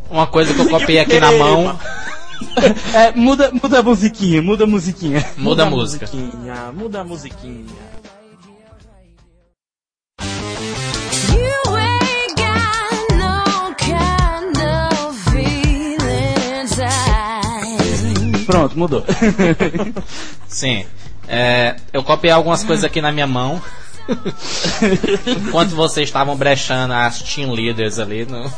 uma 0.09 0.27
coisa 0.27 0.53
que 0.53 0.59
eu 0.61 0.69
copiei 0.69 0.99
aqui 0.99 1.19
na 1.19 1.31
mão. 1.31 1.79
É, 2.93 3.11
muda, 3.15 3.51
muda 3.51 3.79
a 3.79 3.83
musiquinha, 3.83 4.41
muda 4.41 4.63
a 4.65 4.67
musiquinha. 4.67 5.25
Muda 5.37 5.63
a 5.63 5.69
música. 5.69 6.07
musiquinha, 6.13 6.71
muda 6.73 7.01
a 7.01 7.03
musiquinha. 7.03 7.65
Pronto, 18.50 18.77
mudou. 18.79 19.06
Sim. 20.48 20.84
É, 21.27 21.75
eu 21.94 22.03
copiei 22.03 22.34
algumas 22.34 22.63
coisas 22.63 22.84
aqui 22.84 23.00
na 23.00 23.12
minha 23.12 23.27
mão. 23.27 23.62
Enquanto 25.27 25.75
vocês 25.75 26.08
estavam 26.10 26.36
brechando 26.36 26.91
as 26.94 27.22
team 27.22 27.51
leaders 27.51 28.00
ali 28.00 28.25
no, 28.25 28.51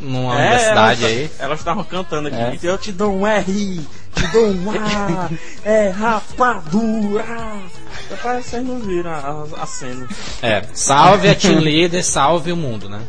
numa 0.00 0.34
universidade 0.36 1.04
elas, 1.04 1.16
aí. 1.16 1.30
Elas 1.38 1.58
estavam 1.58 1.84
cantando 1.84 2.28
aqui. 2.28 2.36
É. 2.66 2.70
Eu 2.70 2.78
te 2.78 2.92
dou 2.92 3.14
um 3.14 3.26
R, 3.26 3.44
te 4.14 4.26
dou 4.28 4.46
um 4.48 4.70
A, 4.70 5.28
é 5.62 5.90
rapadura. 5.90 7.24
Rapaz, 8.10 8.46
vocês 8.46 8.64
não 8.64 8.78
viram 8.78 9.10
a, 9.10 9.18
a- 9.58 9.62
a 9.64 9.66
cena. 9.66 10.08
É, 10.40 10.62
salve 10.72 11.28
a 11.28 11.34
team 11.34 11.58
leader, 11.60 12.02
salve 12.02 12.52
o 12.52 12.56
mundo, 12.56 12.88
né? 12.88 13.02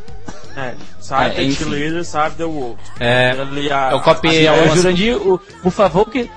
É, 0.57 0.73
sabe 0.99 1.25
É, 1.25 1.53
the 1.53 1.65
leader, 1.65 2.03
sabe 2.03 2.35
the 2.35 2.43
world. 2.43 2.77
É, 2.99 3.35
a- 3.71 3.91
eu 3.91 3.99
copiei 4.01 4.45
É, 4.45 4.49
algumas 4.49 4.75
Jurandir, 4.75 5.15
o- 5.15 5.37
por 5.61 5.71
favor, 5.71 6.09
que. 6.09 6.29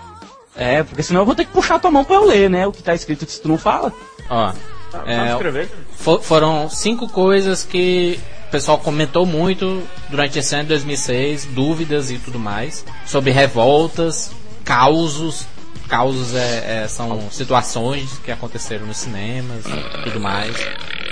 É, 0.55 0.83
porque 0.83 1.03
senão 1.03 1.21
eu 1.23 1.27
vou 1.27 1.35
ter 1.35 1.47
que 1.47 1.53
puxar 1.53 1.79
tua 1.79 1.91
mão 1.91 2.05
pra 2.05 2.17
eu 2.17 2.25
ler, 2.27 2.51
né? 2.51 2.67
O 2.67 2.73
que 2.73 2.83
tá 2.83 2.95
escrito 2.95 3.29
se 3.31 3.41
tu 3.41 3.49
não 3.49 3.57
fala. 3.57 3.91
Ó, 4.29 4.53
Sabe 4.93 5.11
é, 5.11 5.31
escrever? 5.33 5.69
fo- 5.97 6.21
foram 6.21 6.69
cinco 6.69 7.09
coisas 7.09 7.65
que 7.65 8.21
o 8.49 8.51
pessoal 8.51 8.77
comentou 8.79 9.25
muito 9.25 9.83
durante 10.11 10.39
esse 10.39 10.55
ano 10.55 10.65
de 10.65 10.69
2006, 10.71 11.47
dúvidas 11.47 12.11
e 12.11 12.19
tudo 12.19 12.39
mais, 12.39 12.85
sobre 13.07 13.31
revoltas, 13.31 14.33
causos. 14.65 15.47
Causos 15.89 16.35
é, 16.37 16.83
é, 16.85 16.89
são 16.89 17.29
situações 17.33 18.11
que 18.25 18.31
aconteceram 18.31 18.87
nos 18.87 18.99
cinemas 18.99 19.65
e 19.67 20.03
tudo 20.05 20.21
mais. 20.21 20.55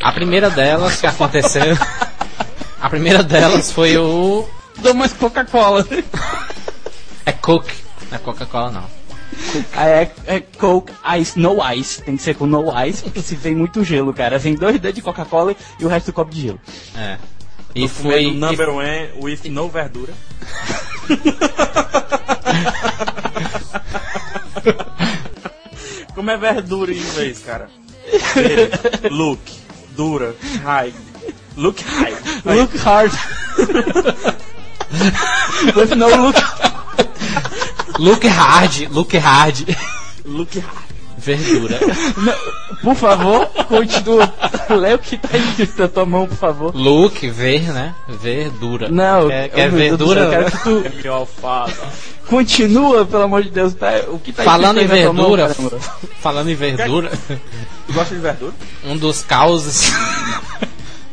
A 0.02 0.12
primeira 0.12 0.50
delas 0.50 1.00
que 1.00 1.06
aconteceu. 1.06 1.76
A 2.80 2.88
primeira 2.88 3.22
delas 3.22 3.70
foi 3.72 3.96
o. 3.98 4.46
Dou 4.78 4.94
mais 4.94 5.12
Coca-Cola. 5.12 5.86
É 7.26 7.32
Coke. 7.32 7.74
Não 8.10 8.16
é 8.16 8.20
Coca-Cola, 8.20 8.70
não. 8.70 8.84
Aí 9.72 9.90
é, 9.90 10.10
é 10.26 10.40
Coke 10.40 10.92
Ice, 11.20 11.38
no 11.38 11.58
ice. 11.74 12.02
Tem 12.02 12.16
que 12.16 12.22
ser 12.22 12.34
com 12.34 12.46
no 12.46 12.64
ice, 12.84 13.02
porque 13.02 13.20
se 13.20 13.34
vem 13.34 13.54
muito 13.56 13.82
gelo, 13.84 14.14
cara. 14.14 14.38
Vem 14.38 14.54
dois 14.54 14.78
dedos 14.78 14.94
de 14.96 15.02
Coca-Cola 15.02 15.54
e 15.78 15.84
o 15.84 15.88
resto 15.88 16.06
do 16.06 16.12
copo 16.12 16.32
de 16.32 16.42
gelo. 16.42 16.60
É. 16.96 17.18
E 17.74 17.82
Tô 17.82 17.88
foi. 17.88 18.32
number 18.32 18.70
one 18.70 19.10
with 19.20 19.40
no 19.50 19.68
verdura. 19.68 20.12
Como 26.14 26.30
é 26.30 26.36
verdura 26.36 26.92
em 26.92 26.98
inglês, 26.98 27.40
cara? 27.40 27.68
Look, 29.10 29.40
dura, 29.90 30.34
high. 30.64 30.92
Look 31.58 31.80
high. 31.80 32.14
Look 32.44 32.76
hard. 32.76 33.10
With 35.74 35.96
no 35.96 36.06
look. 36.08 36.36
Look 37.98 38.22
hard, 38.24 38.90
look 38.92 39.12
hard. 39.12 39.76
Look 40.24 40.54
high. 40.54 40.84
Verdura. 41.18 41.80
Por 42.80 42.94
favor, 42.94 43.46
continua. 43.66 44.32
Lê 44.70 44.94
o 44.94 44.98
que 45.00 45.18
tá 45.18 45.36
escrito 45.36 45.82
na 45.82 45.88
tua 45.88 46.06
mão, 46.06 46.28
por 46.28 46.36
favor. 46.36 46.72
Look, 46.76 47.28
ver, 47.28 47.62
né? 47.72 47.92
Verdura. 48.08 48.88
Não, 48.88 49.26
quer, 49.26 49.50
oh, 49.52 49.54
quer 49.56 49.70
céu, 49.70 49.78
verdura? 49.78 50.20
eu 50.20 50.30
quero 50.30 50.50
que 50.50 51.02
tu 51.02 51.08
É 51.08 51.72
continua, 52.28 53.04
pelo 53.04 53.22
amor 53.24 53.42
de 53.42 53.50
Deus. 53.50 53.74
Tá, 53.74 53.90
o 54.08 54.20
que 54.20 54.32
tá 54.32 54.44
Falando 54.44 54.78
em 54.80 54.86
mão, 54.86 54.94
verdura, 54.96 55.48
caramba? 55.48 55.78
falando 56.20 56.50
em 56.50 56.54
verdura, 56.54 57.10
Tu 57.86 57.92
gosta 57.92 58.14
de 58.14 58.20
verdura? 58.20 58.52
um 58.84 58.96
dos 58.96 59.22
causos 59.22 59.90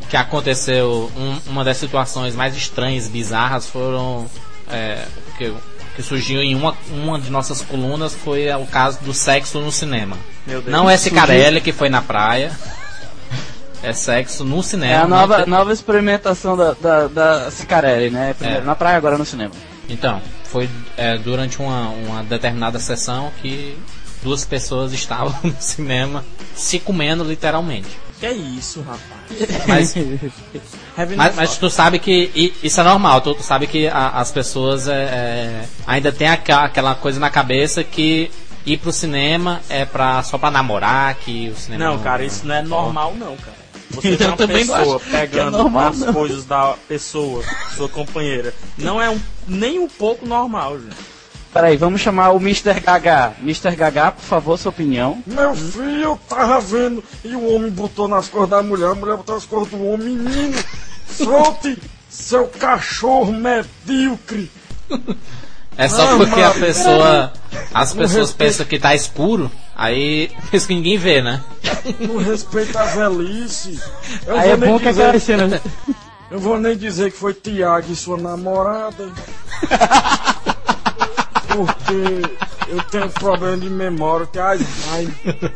que 0.10 0.16
aconteceu, 0.18 1.12
um- 1.18 1.40
uma 1.52 1.64
das 1.64 1.78
situações 1.78 2.36
mais 2.36 2.56
estranhas, 2.56 3.08
bizarras, 3.08 3.66
foram 3.68 4.28
é, 4.72 5.06
que, 5.38 5.54
que 5.96 6.02
surgiu 6.04 6.42
em 6.42 6.56
uma, 6.56 6.76
uma 6.90 7.20
de 7.20 7.30
nossas 7.30 7.62
colunas 7.62 8.14
foi 8.14 8.52
o 8.56 8.66
caso 8.66 9.00
do 9.02 9.14
sexo 9.14 9.60
no 9.60 9.72
cinema. 9.72 10.18
Meu 10.46 10.62
Deus. 10.62 10.72
Não 10.72 10.90
é 10.90 10.98
Cicarelli 10.98 11.62
que 11.62 11.72
foi 11.72 11.90
na 11.90 12.02
praia. 12.02 12.52
É 13.84 13.94
sexo 13.94 14.44
no 14.44 14.64
cinema. 14.64 14.94
É 14.94 14.98
a 14.98 15.08
nova, 15.08 15.46
nova 15.46 15.72
experimentação 15.72 16.58
da, 16.58 16.74
da, 16.74 17.08
da 17.08 17.52
Cicarelli, 17.52 18.10
né? 18.10 18.34
Primeiro 18.34 18.64
É. 18.64 18.66
na 18.66 18.76
praia, 18.76 18.98
agora 18.98 19.18
no 19.18 19.26
cinema. 19.26 19.52
Então, 19.88 20.20
foi 20.46 20.68
é, 20.98 21.18
durante 21.20 21.60
uma, 21.60 21.90
uma 21.90 22.24
determinada 22.24 22.80
sessão 22.80 23.32
que 23.42 23.78
duas 24.24 24.44
pessoas 24.44 24.92
estavam 24.94 25.36
no 25.44 25.56
cinema 25.60 26.26
se 26.56 26.80
comendo 26.80 27.24
literalmente. 27.24 27.90
Que 28.20 28.26
é 28.28 28.32
isso, 28.34 28.82
rapaz? 28.82 29.66
Mas, 29.68 29.96
mas, 31.18 31.36
mas 31.36 31.58
tu 31.58 31.70
sabe 31.70 32.00
que 32.00 32.54
isso 32.64 32.80
é 32.80 32.84
normal, 32.84 33.20
tu, 33.22 33.36
tu 33.36 33.44
sabe 33.44 33.68
que 33.68 33.88
a- 33.88 34.10
as 34.12 34.32
pessoas 34.32 34.88
é, 34.88 34.94
é, 34.94 35.66
ainda 35.86 36.12
tem 36.12 36.28
aquela 36.30 36.96
coisa 36.96 37.20
na 37.20 37.30
cabeça 37.30 37.84
que 37.84 38.32
ir 38.66 38.78
pro 38.78 38.92
cinema 38.92 39.62
é 39.70 39.84
pra, 39.86 40.24
só 40.24 40.38
pra 40.38 40.50
namorar, 40.50 41.16
que 41.16 41.50
o 41.50 41.56
cinema 41.58 41.84
Não, 41.84 42.00
cara, 42.00 42.24
isso 42.24 42.46
não 42.48 42.56
é 42.56 42.62
normal, 42.62 43.14
não, 43.16 43.36
cara. 43.36 43.58
Você 43.92 44.16
tem 44.18 44.28
uma 44.28 44.38
também 44.38 44.64
não 44.66 44.76
pessoa 44.78 45.00
que 45.00 45.16
é 45.16 45.20
pegando 45.20 45.58
normal, 45.58 45.90
as 45.90 46.00
não. 46.00 46.14
coisas 46.14 46.46
da 46.46 46.76
pessoa, 46.88 47.44
sua 47.76 47.90
companheira. 47.90 48.54
Não 48.78 49.02
é 49.02 49.10
um, 49.10 49.20
nem 49.48 49.78
um 49.78 49.88
pouco 49.90 50.26
normal, 50.26 50.80
gente. 50.80 51.15
Peraí, 51.56 51.78
vamos 51.78 52.02
chamar 52.02 52.32
o 52.32 52.38
Mr. 52.38 52.82
Gaga. 52.82 53.34
Mr. 53.42 53.78
Gaga, 53.78 54.12
por 54.12 54.26
favor, 54.26 54.60
sua 54.60 54.72
opinião. 54.72 55.24
Meu 55.26 55.56
filho, 55.56 56.04
eu 56.04 56.20
tava 56.28 56.60
vendo 56.60 57.02
e 57.24 57.34
o 57.34 57.56
homem 57.56 57.72
botou 57.72 58.10
nas 58.10 58.28
cores 58.28 58.50
da 58.50 58.62
mulher, 58.62 58.90
a 58.90 58.94
mulher 58.94 59.16
botou 59.16 59.36
nas 59.36 59.46
cores 59.46 59.70
do 59.70 59.82
homem. 59.82 60.18
Menino, 60.18 60.62
solte 61.10 61.82
seu 62.10 62.46
cachorro 62.48 63.32
medíocre. 63.32 64.52
É 65.78 65.88
só 65.88 66.18
porque 66.18 66.42
a 66.42 66.50
mano, 66.50 66.60
pessoa. 66.60 67.34
As 67.74 67.94
pessoas 67.94 68.34
pensam 68.34 68.66
que 68.66 68.78
tá 68.78 68.94
escuro, 68.94 69.50
aí 69.78 70.30
pensa 70.52 70.68
que 70.68 70.76
ninguém 70.76 70.98
vê, 70.98 71.22
né? 71.22 71.42
Não 72.02 72.18
respeita 72.18 72.82
a 72.82 72.86
velhice. 72.86 73.80
Eu 74.28 74.38
Aí 74.38 74.50
é 74.50 74.58
vou 74.58 74.60
nem 74.60 74.70
bom 74.72 74.78
que 74.78 74.90
dizer, 74.90 75.04
aquela 75.04 75.20
cena. 75.22 75.62
Eu 76.30 76.38
vou 76.38 76.60
nem 76.60 76.76
dizer 76.76 77.14
que 77.14 77.18
foi 77.18 77.34
Tiago 77.34 77.94
e 77.94 77.96
sua 77.96 78.18
namorada. 78.18 79.10
Porque 81.56 82.22
eu 82.68 82.82
tenho 82.84 83.10
problema 83.10 83.58
de 83.58 83.70
memória, 83.70 84.26
tem 84.26 84.42
Alzheimer. 84.42 85.54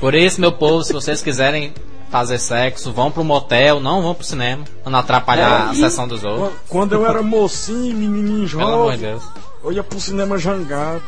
Por 0.00 0.14
isso, 0.14 0.40
meu 0.40 0.52
povo, 0.52 0.82
se 0.84 0.92
vocês 0.92 1.22
quiserem 1.22 1.72
fazer 2.10 2.38
sexo, 2.38 2.92
vão 2.92 3.10
pro 3.10 3.24
motel, 3.24 3.80
não 3.80 4.02
vão 4.02 4.14
pro 4.14 4.24
cinema, 4.24 4.64
pra 4.82 4.90
não 4.90 4.98
atrapalhar 4.98 5.68
É, 5.68 5.70
a 5.70 5.74
sessão 5.74 6.06
dos 6.08 6.24
outros. 6.24 6.52
Quando 6.68 6.92
eu 6.94 7.06
era 7.06 7.22
mocinho, 7.22 7.96
menininho 7.96 8.48
Pelo 8.48 8.62
amor 8.62 8.92
de 8.92 8.98
jovem, 9.00 9.10
Deus. 9.12 9.22
eu 9.64 9.72
ia 9.72 9.82
pro 9.84 10.00
cinema 10.00 10.36
jangada. 10.38 11.00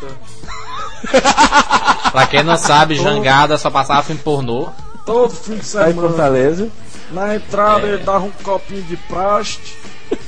Pra 2.13 2.27
quem 2.27 2.43
não 2.43 2.57
sabe, 2.57 2.95
jangada 2.97 3.57
só 3.57 3.71
passava 3.71 4.03
filme 4.03 4.21
pornô. 4.23 4.69
Todo 5.07 5.31
fim 5.31 5.55
de 5.55 5.61
em 5.61 5.63
semana. 5.63 5.95
Fortaleza. 6.09 6.69
Na 7.13 7.35
entrada 7.35 7.87
É. 7.87 7.91
ele 7.95 8.03
dava 8.05 8.25
um 8.25 8.31
copinho 8.43 8.83
de 8.83 8.97
plástico. 8.97 9.67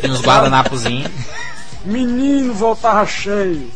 E 0.02 0.08
nos 0.08 0.20
guardanapozinhos. 0.22 1.11
Menino 1.84 2.54
voltava 2.54 3.06
cheio. 3.06 3.70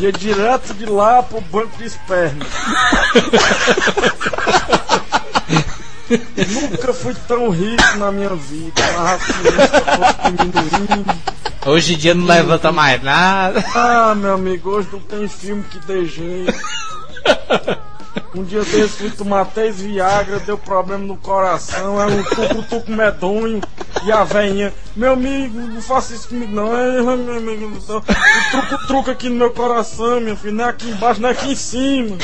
Ia 0.00 0.12
direto 0.12 0.72
de 0.74 0.86
lá 0.86 1.22
pro 1.22 1.40
banco 1.40 1.76
de 1.76 1.84
esperma. 1.84 2.46
Nunca 6.48 6.92
fui 6.92 7.14
tão 7.28 7.50
rico 7.50 7.96
na 7.98 8.10
minha 8.10 8.34
vida. 8.34 8.82
A 8.98 9.02
raciocínio, 9.02 10.52
diminuindo. 10.52 11.14
Hoje 11.64 11.94
em 11.94 11.96
dia 11.96 12.14
não 12.14 12.26
levanta 12.26 12.72
mais 12.72 13.02
nada. 13.02 13.64
Ah, 13.74 14.14
meu 14.14 14.34
amigo, 14.34 14.70
hoje 14.70 14.88
não 14.92 15.00
tem 15.00 15.28
filme 15.28 15.62
que 15.64 15.78
dê 15.80 16.04
jeito. 16.06 16.52
Um 18.34 18.44
dia 18.44 18.60
desse 18.60 18.96
fui 18.96 19.10
tomar 19.10 19.44
três 19.46 19.78
Viagra, 19.78 20.40
deu 20.40 20.56
problema 20.56 21.04
no 21.04 21.16
coração, 21.18 22.00
é 22.00 22.06
um 22.06 22.22
tuco-tuco 22.24 22.90
medonho. 22.90 23.60
E 24.04 24.10
a 24.10 24.24
veinha, 24.24 24.72
meu 24.96 25.12
amigo, 25.12 25.60
não 25.60 25.82
faça 25.82 26.14
isso 26.14 26.28
comigo 26.28 26.52
não. 26.52 26.74
É, 26.74 27.00
meu 27.02 27.36
amigo, 27.36 27.66
o 27.76 28.00
truco-truco 28.50 29.10
aqui 29.10 29.28
no 29.28 29.36
meu 29.36 29.50
coração, 29.50 30.18
meu 30.20 30.36
filho, 30.36 30.54
não 30.54 30.64
é 30.64 30.68
aqui 30.68 30.88
embaixo, 30.88 31.20
não 31.20 31.28
é 31.28 31.32
aqui 31.32 31.52
em 31.52 31.56
cima. 31.56 32.16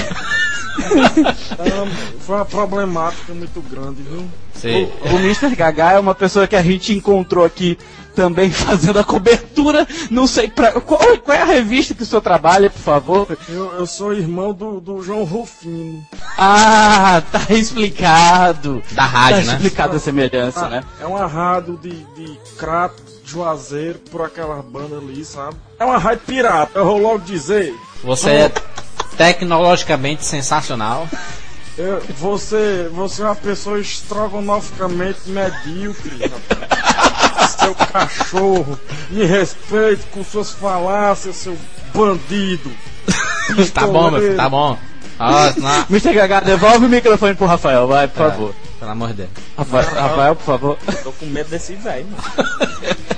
Ah, 1.59 1.87
foi 2.21 2.37
uma 2.37 2.45
problemática 2.45 3.35
muito 3.35 3.61
grande, 3.63 4.03
viu? 4.03 4.25
Sim. 4.55 4.89
O 5.13 5.17
Mr. 5.17 5.55
Gaga 5.55 5.93
é 5.93 5.99
uma 5.99 6.15
pessoa 6.15 6.47
que 6.47 6.57
a 6.57 6.63
gente 6.63 6.93
encontrou 6.93 7.45
aqui 7.45 7.77
também 8.19 8.51
fazendo 8.53 8.99
a 8.99 9.05
cobertura. 9.05 9.87
Não 10.11 10.27
sei 10.27 10.49
pra. 10.49 10.73
Qual, 10.81 10.99
qual 11.19 11.37
é 11.37 11.41
a 11.43 11.45
revista 11.45 11.95
que 11.95 12.03
o 12.03 12.07
senhor 12.07 12.21
trabalha, 12.21 12.69
por 12.69 12.81
favor? 12.81 13.39
Eu, 13.49 13.73
eu 13.75 13.87
sou 13.87 14.13
irmão 14.13 14.53
do, 14.53 14.81
do 14.81 15.01
João 15.05 15.23
Rufino. 15.23 16.05
Ah, 16.37 17.23
tá 17.31 17.55
explicado. 17.55 18.83
Da 18.91 19.03
Tá 19.03 19.09
rádio, 19.09 19.45
né? 19.47 19.53
explicada 19.55 19.97
a 19.97 20.01
semelhança, 20.01 20.67
Ah, 20.67 20.69
né? 20.69 20.85
É 21.01 21.07
uma 21.07 21.27
rádio 21.27 21.77
de, 21.81 21.91
de 21.91 22.39
crato, 22.59 23.01
juazeiro, 23.25 24.01
por 24.11 24.23
aquela 24.23 24.61
banda 24.63 24.97
ali, 24.99 25.25
sabe? 25.25 25.57
É 25.79 25.85
uma 25.85 25.99
rádio 25.99 26.23
pirata, 26.27 26.79
eu 26.81 26.85
vou 26.85 26.99
logo 26.99 27.21
dizer. 27.21 27.73
Você 28.03 28.31
é 28.31 28.53
tecnologicamente 29.17 30.25
sensacional. 30.25 31.09
Eu- 31.77 32.03
você, 32.19 32.91
você 32.93 33.23
é 33.23 33.27
uma 33.27 33.37
pessoa 33.37 33.79
estrogonoficamente 33.79 35.21
medíocre, 35.29 36.19
rapaz. 36.29 36.78
Cachorro, 38.31 38.79
me 39.11 39.25
respeite 39.25 40.03
com 40.13 40.23
suas 40.23 40.51
falácias, 40.53 41.37
seu 41.37 41.57
bandido. 41.95 42.71
Tá 43.73 43.87
bom, 43.87 44.11
meu 44.11 44.21
filho, 44.21 44.37
tá 44.37 44.47
bom. 44.47 44.77
Não. 45.19 45.87
Mr. 45.89 46.13
Gaga, 46.13 46.43
devolve 46.43 46.85
o 46.85 46.89
microfone 46.89 47.35
pro 47.35 47.47
Rafael, 47.47 47.89
vai, 47.89 48.07
por 48.07 48.19
favor. 48.19 48.55
Pelo 48.79 48.91
amor 48.91 49.09
de 49.09 49.15
Deus. 49.15 49.31
Rafael, 49.57 49.85
Rafael, 49.95 50.37
por 50.37 50.45
favor. 50.45 50.79
Tô 51.03 51.13
com 51.13 51.25
medo 51.27 51.49
desse 51.49 51.75
velho, 51.75 52.07
mano. 52.07 52.49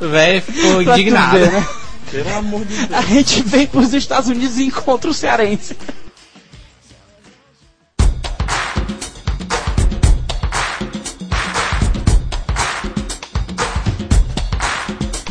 O 0.00 0.08
velho 0.08 0.40
ficou 0.42 0.82
Pra 0.84 0.98
indignado. 0.98 1.38
ver, 1.38 1.50
né? 1.52 1.66
Pelo 2.10 2.34
amor 2.36 2.64
de 2.64 2.74
Deus. 2.76 2.92
A 2.92 3.02
gente 3.02 3.42
vem 3.42 3.66
pros 3.66 3.92
Estados 3.94 4.28
Unidos 4.28 4.56
e 4.58 4.64
encontra 4.64 5.10
o 5.10 5.14
cearense. 5.14 5.76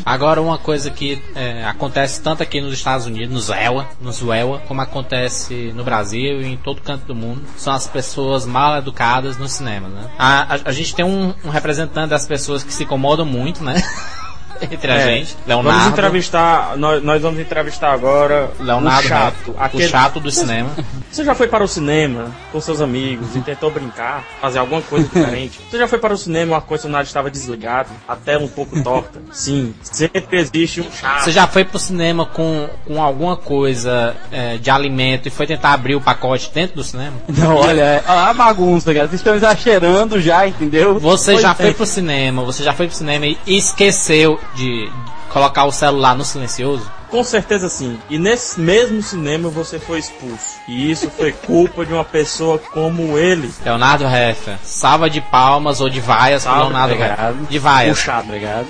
Agora 0.10 0.42
uma 0.42 0.58
coisa 0.58 0.90
que 0.90 1.22
é, 1.36 1.64
acontece 1.64 2.20
tanto 2.20 2.42
aqui 2.42 2.60
nos 2.60 2.74
Estados 2.74 3.06
Unidos, 3.06 3.30
nos 3.32 3.50
EWA, 3.52 3.88
nos 4.02 4.24
UEWA, 4.24 4.58
como 4.68 4.82
acontece 4.82 5.72
no 5.76 5.84
Brasil 5.84 6.42
e 6.42 6.48
em 6.48 6.58
todo 6.58 6.82
canto 6.82 7.06
do 7.06 7.14
mundo, 7.14 7.44
são 7.56 7.72
as 7.72 7.86
pessoas 7.86 8.44
mal 8.44 8.76
educadas 8.76 9.38
no 9.38 9.48
cinema, 9.48 9.88
né? 9.88 10.10
A, 10.18 10.56
a, 10.56 10.60
a 10.66 10.72
gente 10.72 10.96
tem 10.96 11.06
um, 11.06 11.32
um 11.46 11.50
representante 11.50 12.10
das 12.10 12.26
pessoas 12.26 12.64
que 12.64 12.74
se 12.74 12.86
incomodam 12.86 13.24
muito, 13.24 13.64
né? 13.64 13.76
Entre 14.72 14.92
a 14.92 14.96
É. 14.96 15.06
gente, 15.06 15.36
Leonardo. 15.48 15.80
Vamos 15.80 15.94
entrevistar, 15.94 16.78
nós, 16.78 17.04
nós 17.04 17.22
vamos 17.22 17.40
entrevistar 17.40 17.92
agora 17.94 18.52
Leonardo 18.60 19.06
o 19.06 19.10
chato. 19.10 19.36
Neto, 19.48 19.56
Aquele, 19.60 19.86
o 19.86 19.90
chato 19.90 20.20
do 20.20 20.32
cinema. 20.32 20.70
Você 21.12 21.24
já 21.26 21.34
foi 21.34 21.48
para 21.48 21.64
o 21.64 21.68
cinema 21.68 22.32
com 22.52 22.62
seus 22.62 22.82
amigos 22.82 23.36
e 23.36 23.42
tentou 23.42 23.72
brincar, 23.72 24.24
fazer 24.40 24.60
alguma 24.60 24.82
coisa 24.82 25.08
diferente? 25.12 25.60
Você 25.70 25.78
já 25.80 25.88
foi 25.88 25.98
para 25.98 26.14
o 26.14 26.18
cinema 26.18 26.52
e 26.52 26.54
o 26.54 26.56
ar-condicionado 26.56 27.04
estava 27.08 27.32
desligado, 27.32 27.90
até 28.08 28.38
um 28.38 28.48
pouco 28.48 28.82
torta? 28.84 29.20
Sim, 29.32 29.74
sempre 29.82 30.38
existe 30.40 30.82
um 30.82 30.92
chato. 30.92 31.24
Você 31.24 31.32
já 31.32 31.48
foi 31.48 31.66
pro 31.66 31.80
cinema 31.80 32.26
com, 32.28 32.70
com 32.86 33.02
alguma 33.02 33.36
coisa 33.36 34.16
é, 34.32 34.58
de 34.58 34.70
alimento 34.70 35.28
e 35.28 35.32
foi 35.32 35.48
tentar 35.48 35.74
abrir 35.74 35.96
o 35.96 36.02
pacote 36.02 36.52
dentro 36.54 36.76
do 36.76 36.84
cinema? 36.84 37.14
Não, 37.28 37.56
olha, 37.56 37.82
é 37.82 38.04
a 38.06 38.34
bagunça, 38.34 38.94
cara. 38.94 39.08
Vocês 39.08 39.20
estão 39.22 39.34
exagerando 39.36 40.22
já, 40.22 40.48
entendeu? 40.48 41.00
Você 41.00 41.32
Pois 41.32 41.42
já 41.42 41.52
é. 41.52 41.56
foi 41.56 41.74
pro 41.74 41.86
cinema, 41.86 42.44
você 42.44 42.64
já 42.64 42.74
foi 42.74 42.88
pro 42.88 42.96
cinema 42.96 43.26
e 43.26 43.38
esqueceu 43.48 44.40
de 44.56 44.92
colocar 45.30 45.66
o 45.66 45.72
celular 45.72 46.16
no 46.16 46.26
silencioso? 46.26 46.90
Com 47.10 47.24
certeza 47.24 47.68
sim. 47.70 48.00
E 48.10 48.20
nesse 48.20 48.60
mesmo 48.60 49.02
cinema 49.02 49.50
você 49.50 49.80
foi 49.80 49.98
expulso. 49.98 50.60
E 50.68 50.92
isso 50.92 51.10
foi 51.10 51.32
culpa 51.32 51.84
de 51.84 51.92
uma 51.92 52.04
pessoa 52.06 52.60
como 52.60 53.18
ele. 53.18 53.52
Leonardo 53.66 54.06
Heffer, 54.06 54.58
salva 54.64 55.10
de 55.10 55.20
palmas 55.20 55.82
ou 55.82 55.90
de 55.90 56.00
vaias 56.00 56.44
Salve, 56.44 56.62
Leonardo 56.62 56.94
obrigado. 56.94 57.36
Heffer. 57.36 57.48
De 57.50 57.60
vaias. 57.60 57.98
Puxado. 57.98 58.28
Obrigado. 58.28 58.68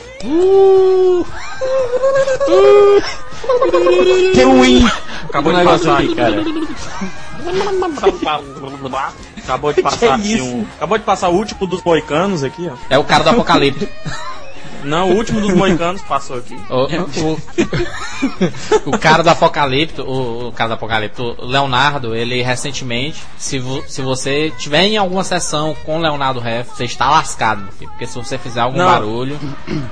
Que 4.34 4.44
ruim. 4.44 4.90
Acabou 5.26 5.52
O 5.52 5.56
de 5.56 5.64
negócio 5.64 5.86
passar 5.86 6.04
aqui, 6.04 6.16
cara. 6.16 6.44
Acabou 9.44 9.74
de 9.74 9.82
passar 9.82 10.06
é 10.08 10.12
aqui 10.12 10.42
um. 10.42 10.66
Acabou 10.78 10.98
de 10.98 11.04
passar 11.04 11.30
o 11.30 11.36
último 11.36 11.68
dos 11.68 11.84
moicanos 11.84 12.44
aqui, 12.44 12.70
ó. 12.72 12.76
É 12.90 12.98
o 12.98 13.04
cara 13.04 13.24
do 13.24 13.32
Apocalipse. 13.32 13.90
Não, 14.84 15.10
o 15.12 15.16
último 15.16 15.42
dos 15.42 15.54
moicanos 15.54 16.02
passou 16.04 16.38
aqui. 16.38 16.56
O, 16.70 17.32
o- 18.86 18.92
o 18.96 18.98
cara 18.98 19.24
do 19.24 19.30
Apocalipto, 19.30 20.04
o, 20.04 20.48
o 20.48 20.52
cara 20.52 20.70
do 20.70 20.74
Apocalipto, 20.76 21.36
o 21.38 21.46
Leonardo, 21.46 22.16
ele 22.16 22.42
recentemente, 22.42 23.24
se, 23.38 23.60
vo- 23.60 23.84
se 23.88 24.02
você 24.02 24.52
tiver 24.58 24.84
em 24.84 24.98
alguma 24.98 25.24
sessão 25.24 25.76
com 25.86 25.98
o 25.98 26.02
Leonardo 26.02 26.40
Heff, 26.46 26.72
você 26.76 26.86
está 26.86 27.10
lascado, 27.10 27.64
meu 27.64 27.72
filho, 27.74 27.90
porque 27.92 28.08
se 28.08 28.16
você 28.16 28.38
fizer 28.38 28.62
algum 28.62 28.78
Não. 28.78 28.86
barulho, 28.86 29.40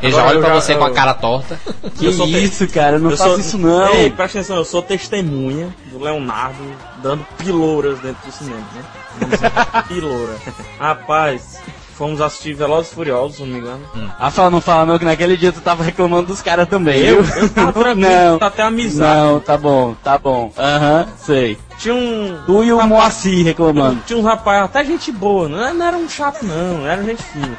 ele 0.02 0.12
já 0.12 0.24
olha 0.26 0.36
eu 0.36 0.40
pra 0.42 0.50
já- 0.56 0.62
você 0.62 0.76
com 0.76 0.84
a 0.86 0.90
eu- 0.90 0.94
cara 0.94 1.14
torta. 1.14 1.60
Que 1.98 2.06
Eu 2.06 2.14
sou 2.14 2.28
te- 2.28 2.44
isso, 2.44 2.68
cara. 2.68 3.00
Não 3.00 3.12
Eu 3.12 3.18
faça 3.18 3.30
sou- 3.32 3.40
isso, 3.40 3.58
não. 3.58 3.94
Ei, 3.94 4.10
presta 4.10 4.40
atenção, 4.40 4.58
eu 4.58 4.66
sou 4.66 4.82
testemunha 4.82 5.74
do 5.92 6.00
Leonardo 6.04 6.58
dando 7.02 7.26
pilouras 7.38 8.00
dentro 8.00 8.26
do 8.26 8.32
cinema, 8.32 8.62
né? 8.76 8.84
Piloura. 9.88 10.36
Rapaz, 10.80 11.58
fomos 11.98 12.22
assistir 12.22 12.54
Velozes 12.54 12.92
e 12.92 12.96
Furiosos, 12.96 13.38
se 13.38 13.42
não 13.42 13.50
me 13.50 13.60
engano. 13.60 13.82
Rafael, 14.20 14.52
não 14.52 14.62
fala 14.62 14.86
não, 14.86 15.00
que 15.00 15.06
naquele 15.06 15.36
dia 15.36 15.52
tu 15.52 15.60
tava 15.62 15.84
reclamando 15.84 16.28
dos 16.28 16.42
caras 16.42 16.68
também. 16.70 17.00
Eu, 17.00 17.24
eu 17.24 17.50
tava 17.54 17.74
tranquilo, 17.74 18.10
Não. 18.10 18.40
tá 18.40 18.48
até 18.48 18.64
amizade. 18.64 19.20
Não, 19.20 19.40
tá 19.40 19.58
bom, 19.58 19.96
tá 20.04 20.18
bom. 20.18 20.52
Aham, 20.58 21.08
sei. 21.18 21.58
Tinha 21.80 21.94
um. 21.94 22.40
Tu 22.46 22.64
e 22.64 22.74
o 22.74 22.88
Moacir 22.88 23.46
reclamando. 23.46 24.02
Tinha 24.06 24.18
uns 24.18 24.26
rapazes, 24.26 24.64
até 24.66 24.84
gente 24.84 25.12
boa, 25.12 25.48
não, 25.50 25.74
não 25.74 25.86
era 25.86 25.98
um 25.98 26.10
chato 26.10 26.44
não, 26.44 26.88
era 26.88 27.04
gente 27.04 27.22
fina. 27.24 27.58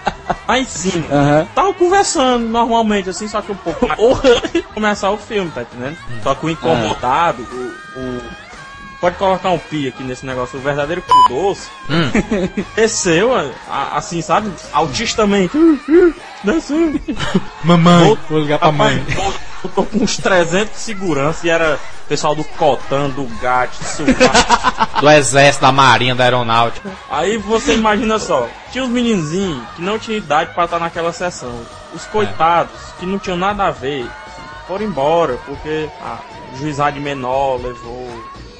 Cima. 0.66 1.04
Aham. 1.12 1.46
Tava 1.54 1.74
conversando 1.74 2.46
normalmente, 2.48 3.10
assim, 3.10 3.28
só 3.28 3.40
que 3.42 3.52
um 3.52 3.56
pouco 3.56 3.86
começar 4.74 5.10
o 5.10 5.16
filme, 5.18 5.50
tá 5.50 5.62
entendendo? 5.62 5.96
Só 6.22 6.34
que 6.34 6.46
o 6.46 6.50
incomodado, 6.50 7.42
o, 7.42 8.00
o- 8.00 8.47
Pode 9.00 9.16
colocar 9.16 9.50
um 9.50 9.58
pi 9.58 9.86
aqui 9.88 10.02
nesse 10.02 10.26
negócio, 10.26 10.58
o 10.58 10.62
verdadeiro 10.62 11.02
cu 11.02 11.28
doce, 11.28 11.68
Hum. 11.88 12.10
desceu, 12.74 13.30
assim, 13.94 14.20
sabe? 14.20 14.50
Autistamente. 14.72 15.56
Desceu. 16.42 17.00
Mamãe, 17.64 18.18
vou 18.28 18.40
ligar 18.40 18.58
pra 18.58 18.70
mãe. 18.72 19.04
Eu 19.62 19.70
tô 19.70 19.82
com 19.84 19.98
uns 19.98 20.16
300 20.16 20.72
de 20.72 20.78
segurança 20.78 21.46
e 21.46 21.50
era 21.50 21.78
pessoal 22.08 22.34
do 22.34 22.44
Cotan, 22.44 23.10
do 23.10 23.24
GAT, 23.40 23.70
do 23.98 25.00
do 25.02 25.10
exército, 25.10 25.62
da 25.64 25.72
marinha, 25.72 26.14
da 26.14 26.24
aeronáutica. 26.24 26.90
Aí 27.10 27.36
você 27.38 27.74
imagina 27.74 28.18
só, 28.20 28.48
tinha 28.72 28.84
os 28.84 28.90
meninozinhos 28.90 29.62
que 29.76 29.82
não 29.82 29.98
tinham 29.98 30.18
idade 30.18 30.54
pra 30.54 30.64
estar 30.64 30.78
naquela 30.78 31.12
sessão. 31.12 31.52
Os 31.92 32.04
coitados, 32.04 32.72
que 33.00 33.06
não 33.06 33.18
tinham 33.18 33.36
nada 33.36 33.64
a 33.66 33.70
ver, 33.72 34.08
foram 34.68 34.84
embora, 34.84 35.38
porque 35.44 35.88
a 36.00 36.18
juizade 36.56 37.00
menor 37.00 37.56
levou 37.60 38.08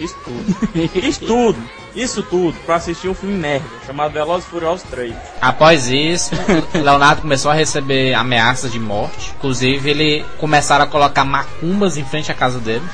isso 0.00 0.16
tudo. 0.24 0.56
Isso 0.94 1.20
tudo, 1.26 1.58
isso 1.94 2.22
tudo, 2.22 2.56
pra 2.64 2.76
assistir 2.76 3.08
um 3.08 3.14
filme 3.14 3.36
merda, 3.36 3.66
chamado 3.86 4.12
Velozes 4.12 4.46
e 4.46 4.50
Furiosos 4.50 4.82
3. 4.90 5.14
Após 5.40 5.88
isso, 5.88 6.30
Leonardo 6.74 7.22
começou 7.22 7.50
a 7.50 7.54
receber 7.54 8.14
ameaças 8.14 8.70
de 8.72 8.78
morte. 8.78 9.32
Inclusive, 9.38 9.90
ele 9.90 10.24
começaram 10.38 10.84
a 10.84 10.88
colocar 10.88 11.24
macumbas 11.24 11.96
em 11.96 12.04
frente 12.04 12.30
à 12.30 12.34
casa 12.34 12.58
dele. 12.58 12.84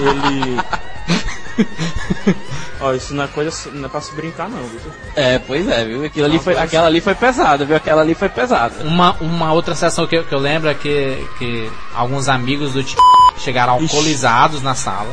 Ele... 0.00 0.60
Ó, 2.80 2.92
isso 2.92 3.14
não 3.14 3.24
é 3.24 3.26
coisa, 3.28 3.70
não 3.72 3.86
é 3.86 3.88
pra 3.88 4.00
se 4.00 4.12
brincar 4.14 4.48
não, 4.48 4.62
viu? 4.62 4.80
É, 5.16 5.38
pois 5.38 5.66
é, 5.68 5.84
viu? 5.84 6.04
Aquilo 6.04 6.26
ali 6.26 6.38
foi, 6.38 6.56
aquela 6.58 6.86
ali 6.86 7.00
foi 7.00 7.14
pesada, 7.14 7.64
viu? 7.64 7.76
Aquela 7.76 8.02
ali 8.02 8.14
foi 8.14 8.28
pesada. 8.28 8.74
Uma, 8.84 9.12
uma 9.20 9.52
outra 9.52 9.74
sessão 9.74 10.06
que, 10.06 10.16
eu- 10.16 10.24
que 10.24 10.34
eu 10.34 10.38
lembro 10.38 10.68
é 10.68 10.74
que, 10.74 11.26
que 11.38 11.70
alguns 11.94 12.28
amigos 12.28 12.72
do 12.74 12.82
T 12.82 12.94
chegaram 13.38 13.74
alcoolizados 13.74 14.62
na 14.62 14.74
sala. 14.74 15.10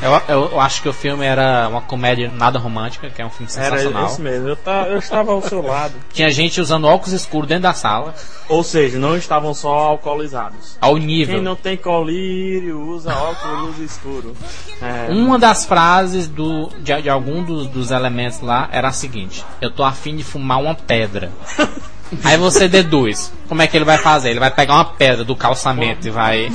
Eu, 0.00 0.22
eu- 0.36 0.50
eu 0.52 0.60
acho 0.60 0.80
que 0.82 0.88
o 0.88 0.92
filme 0.92 1.24
era 1.24 1.66
uma 1.68 1.80
comédia 1.80 2.30
nada 2.34 2.58
romântica, 2.58 3.10
que 3.10 3.20
é 3.20 3.26
um 3.26 3.30
filme 3.30 3.50
Era 3.56 3.70
sensacional. 3.76 4.06
isso 4.06 4.22
mesmo, 4.22 4.48
eu, 4.48 4.56
ta- 4.56 4.86
eu 4.88 4.98
estava 4.98 5.32
ao 5.32 5.42
seu 5.42 5.60
lado. 5.62 5.94
Tinha 6.12 6.30
gente 6.30 6.60
usando 6.60 6.84
óculos 6.86 7.12
escuros 7.12 7.48
dentro 7.48 7.64
da 7.64 7.74
sala, 7.74 8.14
Ou 8.48 8.62
seja, 8.62 8.98
não 8.98 9.16
estavam 9.16 9.52
só 9.52 9.68
alcoolizados. 9.76 10.76
ao 10.80 10.94
Quem 10.94 11.06
nível. 11.06 11.42
não 11.42 11.56
tem 11.56 11.76
colírio 11.76 12.80
usa 12.80 13.12
óculos 13.14 13.78
escuro. 13.80 14.36
É, 14.80 15.12
Uma 15.12 15.38
das 15.38 15.64
frases 15.66 16.28
do, 16.28 16.68
de, 16.78 17.02
de 17.02 17.10
algum 17.10 17.42
dos, 17.42 17.66
dos 17.66 17.90
elementos 17.90 18.40
lá 18.40 18.68
era 18.70 18.88
a 18.88 18.92
seguinte: 18.92 19.44
Eu 19.60 19.70
tô 19.70 19.82
afim 19.82 20.16
de 20.16 20.22
fumar 20.22 20.58
uma 20.60 20.74
pedra. 20.74 21.30
Aí 22.22 22.36
você 22.38 22.68
deduz. 22.68 23.32
Como 23.48 23.60
é 23.62 23.66
que 23.66 23.76
ele 23.76 23.84
vai 23.84 23.98
fazer? 23.98 24.30
Ele 24.30 24.38
vai 24.38 24.50
pegar 24.50 24.74
uma 24.74 24.84
pedra 24.84 25.24
do 25.24 25.34
calçamento 25.34 26.06
e 26.06 26.10
vai 26.10 26.48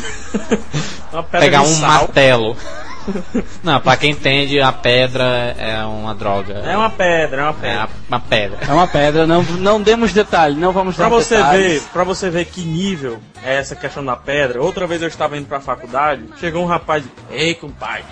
pegar 1.32 1.62
um 1.62 1.65
sal. 1.65 1.89
martelo. 1.89 2.58
Não, 3.63 3.82
pra 3.82 3.97
quem 3.97 4.12
entende, 4.12 4.62
a 4.62 4.71
pedra 4.71 5.56
é 5.58 5.84
uma 5.84 6.13
droga. 6.13 6.54
É 6.60 6.78
uma 6.78 6.89
pedra, 6.91 7.41
é 7.41 7.43
uma 7.45 7.50
É 7.50 7.54
pedra. 7.54 7.89
uma 8.08 8.19
pedra. 8.19 8.58
É 8.67 8.74
uma 8.74 8.88
pedra, 8.88 9.26
não, 9.28 9.41
não 9.43 9.82
demos 9.82 10.13
detalhe, 10.13 10.56
não 10.56 10.71
vamos 10.71 10.95
Pra 10.95 11.06
dar 11.06 11.10
você 11.10 11.38
detalhes. 11.38 11.82
ver, 11.82 11.89
para 11.91 12.04
você 12.04 12.30
ver 12.30 12.45
que 12.45 12.62
nível 12.62 13.19
é 13.43 13.56
essa 13.58 13.76
questão 13.76 14.06
da 14.06 14.15
pedra. 14.15 14.62
Outra 14.62 14.86
vez 14.86 15.02
eu 15.02 15.08
estava 15.08 15.36
indo 15.36 15.47
pra 15.47 15.60
faculdade, 15.60 16.26
chegou 16.39 16.62
um 16.63 16.67
rapaz, 16.67 17.04
ei 17.32 17.56
compadre, 17.56 18.06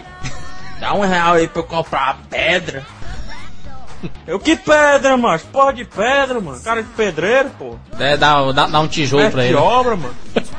dá 0.79 0.91
um 0.95 1.01
real 1.01 1.33
aí 1.35 1.47
pra 1.47 1.61
eu 1.61 1.65
comprar 1.67 2.09
a 2.09 2.13
pedra. 2.27 2.83
Eu 4.25 4.39
que 4.39 4.55
pedra, 4.55 5.15
macho? 5.17 5.45
Porra 5.47 5.71
de 5.73 5.85
pedra, 5.85 6.39
mano. 6.41 6.59
Cara 6.61 6.81
de 6.81 6.89
pedreiro, 6.89 7.51
pô. 7.59 7.75
É, 7.99 8.17
dá, 8.17 8.51
dá, 8.53 8.65
dá 8.65 8.79
um 8.79 8.87
tijolo 8.87 9.21
Mestre 9.23 9.35
pra 9.39 9.43
de 9.43 9.49
ele. 9.49 9.57
obra, 9.57 9.95
mano. 9.95 10.15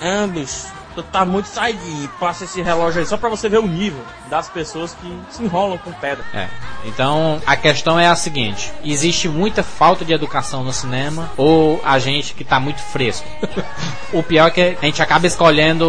Ah, 0.00 0.26
bicho, 0.28 0.66
tu 0.94 1.02
tá 1.02 1.24
muito 1.24 1.46
saidinho. 1.46 2.08
Passa 2.20 2.44
esse 2.44 2.60
relógio 2.62 3.00
aí 3.00 3.06
só 3.06 3.16
pra 3.16 3.28
você 3.28 3.48
ver 3.48 3.58
o 3.58 3.66
nível 3.66 4.02
das 4.28 4.48
pessoas 4.48 4.94
que 4.94 5.20
se 5.30 5.42
enrolam 5.42 5.78
com 5.78 5.92
pedra. 5.92 6.24
É. 6.34 6.48
Então 6.84 7.40
a 7.46 7.56
questão 7.56 7.98
é 7.98 8.06
a 8.06 8.16
seguinte: 8.16 8.72
existe 8.84 9.28
muita 9.28 9.62
falta 9.62 10.04
de 10.04 10.12
educação 10.12 10.62
no 10.64 10.72
cinema 10.72 11.30
ou 11.36 11.80
a 11.84 11.98
gente 11.98 12.34
que 12.34 12.44
tá 12.44 12.58
muito 12.58 12.80
fresco? 12.80 13.26
o 14.12 14.22
pior 14.22 14.48
é 14.48 14.50
que 14.50 14.76
a 14.80 14.86
gente 14.86 15.02
acaba 15.02 15.26
escolhendo 15.26 15.86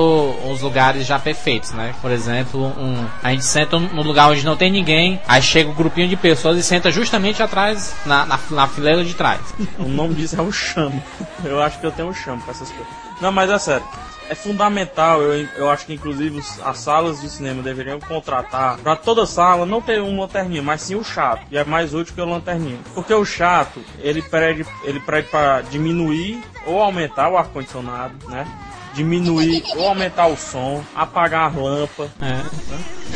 os 0.49 0.61
lugares 0.61 1.05
já 1.05 1.17
perfeitos, 1.19 1.71
né? 1.71 1.93
Por 2.01 2.11
exemplo, 2.11 2.67
um, 2.77 3.05
a 3.23 3.31
gente 3.31 3.45
senta 3.45 3.79
num 3.79 4.03
lugar 4.03 4.29
onde 4.29 4.45
não 4.45 4.55
tem 4.55 4.71
ninguém, 4.71 5.21
aí 5.27 5.41
chega 5.41 5.69
um 5.69 5.73
grupinho 5.73 6.07
de 6.07 6.15
pessoas 6.15 6.57
e 6.57 6.63
senta 6.63 6.91
justamente 6.91 7.41
atrás, 7.41 7.93
na, 8.05 8.25
na, 8.25 8.39
na 8.49 8.67
fileira 8.67 9.03
de 9.03 9.13
trás. 9.13 9.41
O 9.79 9.87
nome 9.87 10.13
disso 10.13 10.35
é 10.37 10.41
um 10.41 10.51
chamo. 10.51 11.01
Eu 11.43 11.61
acho 11.61 11.79
que 11.79 11.85
eu 11.85 11.91
tenho 11.91 12.09
um 12.09 12.13
chamo 12.13 12.41
pra 12.41 12.51
essas 12.51 12.69
coisas. 12.69 12.87
Não, 13.19 13.31
mas 13.31 13.49
é 13.49 13.57
sério. 13.57 13.85
É 14.31 14.35
fundamental, 14.35 15.21
eu, 15.21 15.45
eu 15.57 15.69
acho 15.69 15.85
que 15.85 15.93
inclusive 15.93 16.41
as 16.63 16.77
salas 16.77 17.19
de 17.19 17.29
cinema 17.29 17.61
deveriam 17.61 17.99
contratar 17.99 18.77
pra 18.77 18.95
toda 18.95 19.25
sala 19.25 19.65
não 19.65 19.81
ter 19.81 20.01
um 20.01 20.17
lanterninha, 20.17 20.63
mas 20.63 20.83
sim 20.83 20.95
o 20.95 21.03
chato. 21.03 21.45
E 21.51 21.57
é 21.57 21.65
mais 21.65 21.93
útil 21.93 22.15
que 22.15 22.21
o 22.21 22.25
lanterninha. 22.25 22.79
Porque 22.95 23.13
o 23.13 23.25
chato, 23.25 23.83
ele 23.99 24.21
pede, 24.21 24.65
ele 24.85 25.01
pra 25.01 25.59
diminuir 25.69 26.41
ou 26.65 26.81
aumentar 26.81 27.27
o 27.27 27.35
ar-condicionado, 27.35 28.15
né? 28.29 28.47
Diminuir 28.93 29.63
ou 29.75 29.87
aumentar 29.87 30.27
o 30.27 30.35
som, 30.35 30.83
apagar 30.95 31.49
as 31.49 31.55
lâmpadas, 31.55 32.11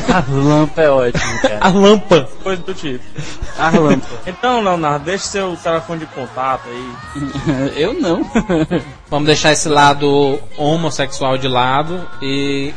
A 0.08 0.24
lâmpada 0.32 0.82
é 0.82 0.90
ótimo, 0.90 1.42
cara. 1.42 1.58
A 1.60 1.70
lampa. 1.70 2.30
coisa 2.44 2.62
do 2.62 2.74
tipo. 2.74 3.04
A 3.58 3.70
lâmpada. 3.70 4.22
Então, 4.26 4.62
Leonardo, 4.62 5.06
deixe 5.06 5.26
seu 5.26 5.56
telefone 5.58 6.02
de 6.02 6.06
contato 6.08 6.64
aí. 6.70 7.74
Eu 7.76 7.94
não. 7.94 8.24
Vamos 9.10 9.28
deixar 9.28 9.52
esse 9.52 9.68
lado 9.68 10.40
homossexual 10.58 11.38
de 11.38 11.48
lado 11.48 12.08
e. 12.22 12.74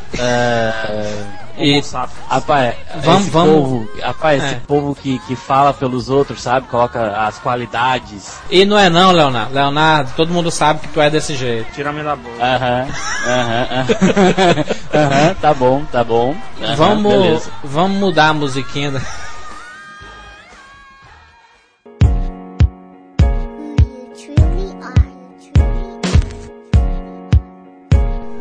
e. 1.58 1.82
Rapaz, 2.28 2.74
Vamos- 3.04 3.20
esse 3.22 3.30
vamos- 3.30 3.54
povo, 3.54 3.88
rapaz, 4.02 4.42
esse 4.44 4.54
É. 4.54 4.60
povo 4.66 4.94
que, 4.94 5.18
que 5.20 5.34
fala 5.36 5.72
pelos 5.74 6.08
outros, 6.08 6.40
sabe? 6.42 6.66
Coloca 6.68 7.16
as 7.26 7.38
qualidades. 7.38 8.38
E 8.50 8.64
não 8.64 8.78
é 8.78 8.88
não, 8.88 9.10
Leonardo. 9.12 9.54
Leonardo, 9.54 10.12
todo 10.16 10.32
mundo 10.32 10.50
sabe 10.50 10.80
que 10.80 10.88
tu 10.88 11.00
é 11.00 11.10
desse 11.10 11.34
jeito. 11.36 11.72
Tira-me 11.72 12.02
da 12.02 12.16
boca. 12.16 12.36
Aham, 12.42 12.86
aham, 13.26 13.66
aham. 13.72 15.34
Tá 15.40 15.54
bom, 15.54 15.84
tá 15.92 16.02
bom. 16.04 16.34
Aham, 16.62 16.76
vamos, 16.76 17.12
beleza. 17.12 17.50
vamos 17.62 17.98
mudar 17.98 18.28
a 18.28 18.34
musiquinha. 18.34 18.90
da-. 18.92 19.00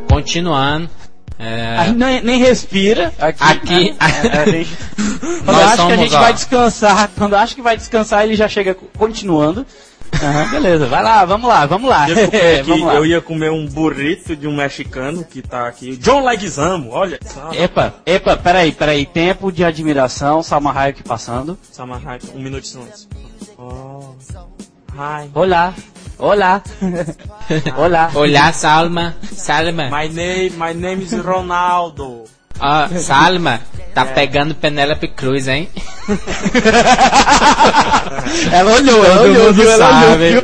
Continuando. 0.10 0.90
É, 1.40 1.92
nem, 1.96 2.22
nem 2.22 2.40
respira 2.40 3.14
aqui. 3.20 3.44
Aqui- 3.44 3.92
né? 3.92 3.98
É, 4.34 4.46
gente- 4.52 4.78
quando 5.46 5.60
acha 5.62 5.86
que 5.86 5.92
a 5.92 5.96
gente 5.98 6.16
ó. 6.16 6.20
vai 6.20 6.34
descansar, 6.34 7.10
quando 7.18 7.36
acha 7.36 7.56
que 7.56 7.62
vai 7.62 7.78
descansar, 7.78 8.24
ele 8.24 8.36
já 8.36 8.48
chega 8.48 8.76
continuando. 8.98 9.66
Aham, 10.24 10.50
beleza, 10.50 10.86
vai 10.88 11.04
lá, 11.04 11.26
vamos 11.26 11.48
lá, 11.50 11.66
vamos 11.66 11.90
lá. 11.90 12.10
Eu 12.10 12.16
ia, 12.18 12.26
comer 12.28 12.60
aqui, 12.62 12.70
vamos 12.70 12.88
lá. 12.88 12.96
eu 12.96 13.06
ia 13.06 13.22
comer 13.22 13.52
um 13.52 13.66
burrito 13.68 14.36
de 14.36 14.48
um 14.48 14.56
mexicano 14.56 15.24
que 15.24 15.42
tá 15.42 15.68
aqui. 15.68 15.98
John 15.98 16.24
Leguizamo, 16.24 16.90
olha. 16.92 17.20
Epa, 17.54 17.94
epa, 18.06 18.38
peraí, 18.38 18.72
peraí. 18.72 19.06
Tempo 19.06 19.52
de 19.52 19.64
admiração, 19.66 20.42
Salma 20.42 20.72
Hayek 20.72 21.04
passando. 21.04 21.58
Samahai, 21.72 22.20
um 22.34 22.40
minuto 22.40 22.62
de 22.64 22.70
silêncio. 22.70 23.08
Oh. 23.58 24.14
Hi. 24.94 25.30
Olá, 25.36 25.74
olá. 26.20 26.62
olá. 27.78 28.12
Olhar, 28.16 28.54
Salma. 28.54 29.16
Salma. 29.32 29.90
My 29.90 30.08
name, 30.10 30.52
my 30.58 30.74
name 30.74 31.04
is 31.04 31.14
Ronaldo. 31.14 32.26
Ó, 32.60 32.88
Salma, 32.98 33.62
tá 33.94 34.04
pegando 34.06 34.56
Penélope 34.56 35.10
Cruz, 35.10 35.48
hein? 35.48 35.70
Ela 38.52 38.74
olhou, 38.74 39.06
ela 39.06 39.22
olhou, 39.22 39.54
viu? 39.54 39.70
Ela 39.70 39.92
sabe. 39.92 40.38
olhou. 40.38 40.44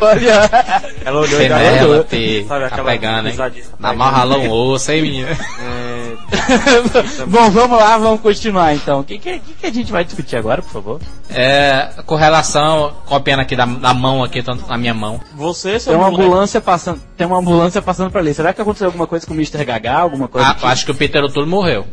Ela 1.05 1.19
olhou 1.19 1.41
e 1.41 1.45
ela 1.45 1.57
Penélope. 1.57 2.45
Sabe 2.47 2.69
Tá 2.69 2.83
pegando, 2.83 3.29
hein? 3.29 3.35
Na 3.79 3.91
ralou 4.09 4.41
um 4.41 4.51
osso, 4.51 4.91
hein, 4.91 5.01
menina? 5.01 5.29
É, 5.31 6.02
Bom, 7.27 7.49
vamos 7.51 7.77
lá, 7.77 7.97
vamos 7.97 8.21
continuar 8.21 8.73
então. 8.73 8.99
O 8.99 9.03
que, 9.03 9.17
que, 9.17 9.39
que 9.39 9.53
que 9.53 9.65
a 9.65 9.71
gente 9.73 9.91
vai 9.91 10.03
discutir 10.03 10.35
agora, 10.35 10.61
por 10.61 10.71
favor? 10.71 11.01
É, 11.29 11.89
com 12.05 12.15
relação, 12.15 12.93
copiando 13.05 13.41
aqui 13.41 13.55
da, 13.55 13.65
da 13.65 13.93
mão 13.93 14.23
aqui, 14.23 14.41
tanto 14.41 14.67
na 14.67 14.77
minha 14.77 14.93
mão. 14.93 15.19
você, 15.35 15.79
seu 15.79 15.93
Tem 15.93 16.01
uma 16.01 16.09
moleque, 16.09 16.25
ambulância 16.27 16.61
passando, 16.61 17.01
tem 17.17 17.27
uma 17.27 17.37
ambulância 17.37 17.81
passando 17.81 18.11
por 18.11 18.17
ali. 18.19 18.33
Será 18.33 18.53
que 18.53 18.61
aconteceu 18.61 18.87
alguma 18.87 19.07
coisa 19.07 19.25
com 19.25 19.33
o 19.33 19.37
Mr. 19.37 19.63
Gaga, 19.63 19.93
alguma 19.93 20.27
coisa? 20.27 20.49
Ah, 20.49 20.57
eu 20.61 20.67
acho 20.67 20.85
que 20.85 20.91
o 20.91 20.95
Peter 20.95 21.23
O'Toole 21.23 21.49
morreu. 21.49 21.85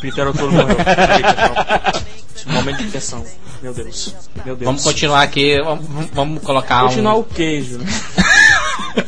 Peter 0.00 0.26
O'Toole 0.28 0.52
morreu. 0.54 0.76
Momento 2.46 2.82
de 2.82 2.90
tensão. 2.90 3.24
Meu 3.62 3.72
Deus. 3.72 4.14
Meu 4.44 4.54
Deus. 4.54 4.66
Vamos 4.66 4.82
continuar 4.82 5.22
aqui, 5.22 5.58
vamos, 5.62 5.86
vamos 6.12 6.42
colocar 6.42 6.82
Continuar 6.82 7.14
um... 7.16 7.20
o 7.20 7.24
queijo. 7.24 7.78
né? 7.78 7.86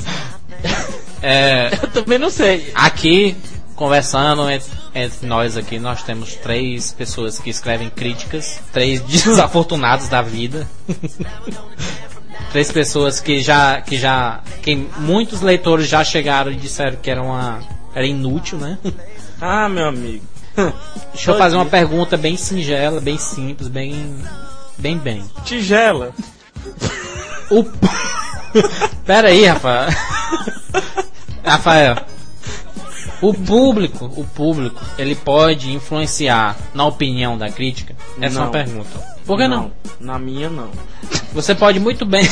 É, 1.22 1.70
tipo? 1.70 1.86
Eu 1.86 1.90
também 1.90 2.18
não 2.18 2.30
sei. 2.30 2.70
aqui, 2.74 3.36
conversando 3.76 4.50
entre, 4.50 4.70
entre 4.94 5.26
nós 5.26 5.56
aqui, 5.56 5.78
nós 5.78 6.02
temos 6.02 6.34
três 6.34 6.92
pessoas 6.92 7.38
que 7.38 7.50
escrevem 7.50 7.90
críticas, 7.90 8.58
três 8.72 9.00
desafortunados 9.06 10.08
da 10.08 10.22
vida. 10.22 10.66
três 12.50 12.72
pessoas 12.72 13.20
que 13.20 13.40
já, 13.40 13.80
que 13.82 13.98
já, 13.98 14.40
que 14.62 14.74
muitos 14.98 15.42
leitores 15.42 15.86
já 15.86 16.02
chegaram 16.02 16.50
e 16.50 16.56
disseram 16.56 16.96
que 16.96 17.10
era 17.10 17.22
uma, 17.22 17.60
era 17.94 18.06
inútil, 18.06 18.58
né? 18.58 18.78
Ah, 19.38 19.68
meu 19.68 19.88
amigo. 19.88 20.24
Deixa 21.12 21.30
eu 21.30 21.36
fazer 21.36 21.56
uma 21.56 21.66
pergunta 21.66 22.16
bem 22.16 22.38
singela, 22.38 23.02
bem 23.02 23.18
simples, 23.18 23.68
bem, 23.68 24.16
bem, 24.78 24.96
bem. 24.96 25.22
Tigela. 25.44 26.14
O... 27.50 27.62
Pera 29.04 29.28
aí, 29.28 29.44
Rafael. 29.44 29.90
Rafael. 31.44 32.15
O 33.20 33.32
público, 33.32 34.04
o 34.16 34.24
público, 34.24 34.80
ele 34.98 35.14
pode 35.14 35.72
influenciar 35.72 36.56
na 36.74 36.84
opinião 36.86 37.38
da 37.38 37.50
crítica? 37.50 37.94
Essa 38.20 38.36
é 38.36 38.38
uma 38.38 38.44
Não. 38.46 38.52
pergunta. 38.52 39.16
Por 39.24 39.38
que 39.38 39.48
não? 39.48 39.72
Na 39.98 40.18
minha, 40.18 40.48
não. 40.50 40.68
Você 41.32 41.54
pode 41.54 41.80
muito 41.80 42.04
bem. 42.04 42.24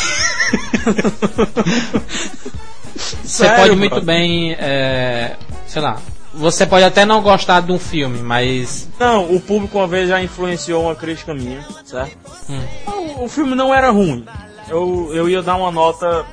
Você 2.94 3.44
Sério, 3.44 3.56
pode 3.56 3.76
muito 3.76 4.00
bem, 4.00 4.52
é, 4.52 5.36
sei 5.66 5.82
lá. 5.82 5.98
Você 6.32 6.66
pode 6.66 6.84
até 6.84 7.04
não 7.04 7.22
gostar 7.22 7.60
de 7.60 7.72
um 7.72 7.78
filme, 7.78 8.18
mas 8.18 8.88
Não, 8.98 9.32
o 9.34 9.40
público 9.40 9.78
uma 9.78 9.86
vez 9.86 10.08
já 10.08 10.20
influenciou 10.22 10.84
uma 10.84 10.94
crítica 10.94 11.32
minha, 11.32 11.64
certo? 11.84 12.16
Hum. 12.50 12.60
O, 13.18 13.24
o 13.24 13.28
filme 13.28 13.54
não 13.54 13.72
era 13.74 13.90
ruim. 13.90 14.24
Eu, 14.68 15.10
eu 15.12 15.28
ia 15.28 15.42
dar 15.42 15.56
uma 15.56 15.70
nota. 15.70 16.24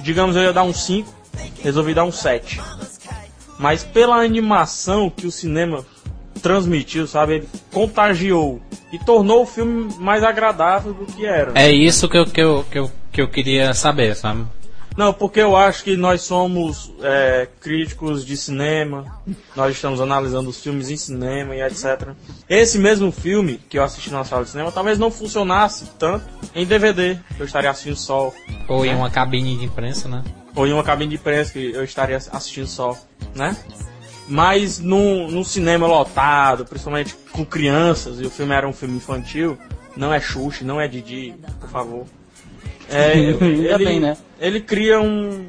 Digamos, 0.00 0.36
eu 0.36 0.42
ia 0.42 0.52
dar 0.52 0.62
um 0.62 0.72
5, 0.72 1.12
resolvi 1.62 1.92
dar 1.92 2.04
um 2.04 2.12
7. 2.12 2.60
Mas 3.60 3.84
pela 3.84 4.16
animação 4.16 5.10
que 5.10 5.26
o 5.26 5.30
cinema 5.30 5.84
transmitiu, 6.40 7.06
sabe? 7.06 7.34
Ele 7.34 7.48
contagiou 7.70 8.58
e 8.90 8.98
tornou 8.98 9.42
o 9.42 9.46
filme 9.46 9.92
mais 9.98 10.24
agradável 10.24 10.94
do 10.94 11.04
que 11.04 11.26
era. 11.26 11.52
é 11.54 11.70
isso 11.70 12.08
que 12.08 12.16
eu, 12.16 12.24
que 12.24 12.40
eu, 12.40 12.64
que 12.70 12.78
eu, 12.78 12.90
que 13.12 13.20
eu 13.20 13.28
queria 13.28 13.74
saber, 13.74 14.16
sabe? 14.16 14.46
Não, 14.96 15.12
porque 15.12 15.40
eu 15.40 15.56
acho 15.56 15.84
que 15.84 15.96
nós 15.96 16.22
somos 16.22 16.92
é, 17.02 17.46
críticos 17.60 18.24
de 18.24 18.36
cinema, 18.36 19.04
nós 19.54 19.76
estamos 19.76 20.00
analisando 20.00 20.48
os 20.48 20.60
filmes 20.60 20.88
em 20.90 20.96
cinema 20.96 21.54
e 21.54 21.62
etc. 21.62 22.08
Esse 22.48 22.78
mesmo 22.78 23.12
filme 23.12 23.60
que 23.68 23.78
eu 23.78 23.84
assisti 23.84 24.10
na 24.10 24.24
sala 24.24 24.44
de 24.44 24.50
cinema 24.50 24.72
talvez 24.72 24.98
não 24.98 25.10
funcionasse 25.10 25.86
tanto 25.98 26.24
em 26.54 26.66
DVD, 26.66 27.18
eu 27.38 27.44
estaria 27.44 27.70
assistindo 27.70 27.96
só, 27.96 28.32
Ou 28.68 28.84
em 28.84 28.94
uma 28.94 29.10
cabine 29.10 29.56
de 29.58 29.66
imprensa, 29.66 30.08
né? 30.08 30.24
Ou 30.54 30.66
em 30.66 30.72
uma 30.72 30.82
cabine 30.82 31.10
de 31.10 31.16
imprensa 31.16 31.52
que 31.52 31.72
eu 31.72 31.84
estaria 31.84 32.16
assistindo 32.16 32.66
só, 32.66 32.96
né? 33.34 33.56
Mas 34.28 34.78
num, 34.78 35.28
num 35.30 35.42
cinema 35.44 35.86
lotado, 35.86 36.64
principalmente 36.64 37.14
com 37.32 37.44
crianças, 37.44 38.20
e 38.20 38.26
o 38.26 38.30
filme 38.30 38.54
era 38.54 38.66
um 38.68 38.72
filme 38.72 38.96
infantil, 38.96 39.58
não 39.96 40.12
é 40.14 40.20
Xuxa, 40.20 40.64
não 40.64 40.80
é 40.80 40.86
Didi, 40.86 41.34
por 41.60 41.68
favor. 41.68 42.06
É, 42.92 43.12
Ainda 43.12 43.44
ele, 43.44 43.84
bem, 43.84 44.00
né? 44.00 44.16
ele 44.40 44.60
cria 44.60 45.00
um. 45.00 45.46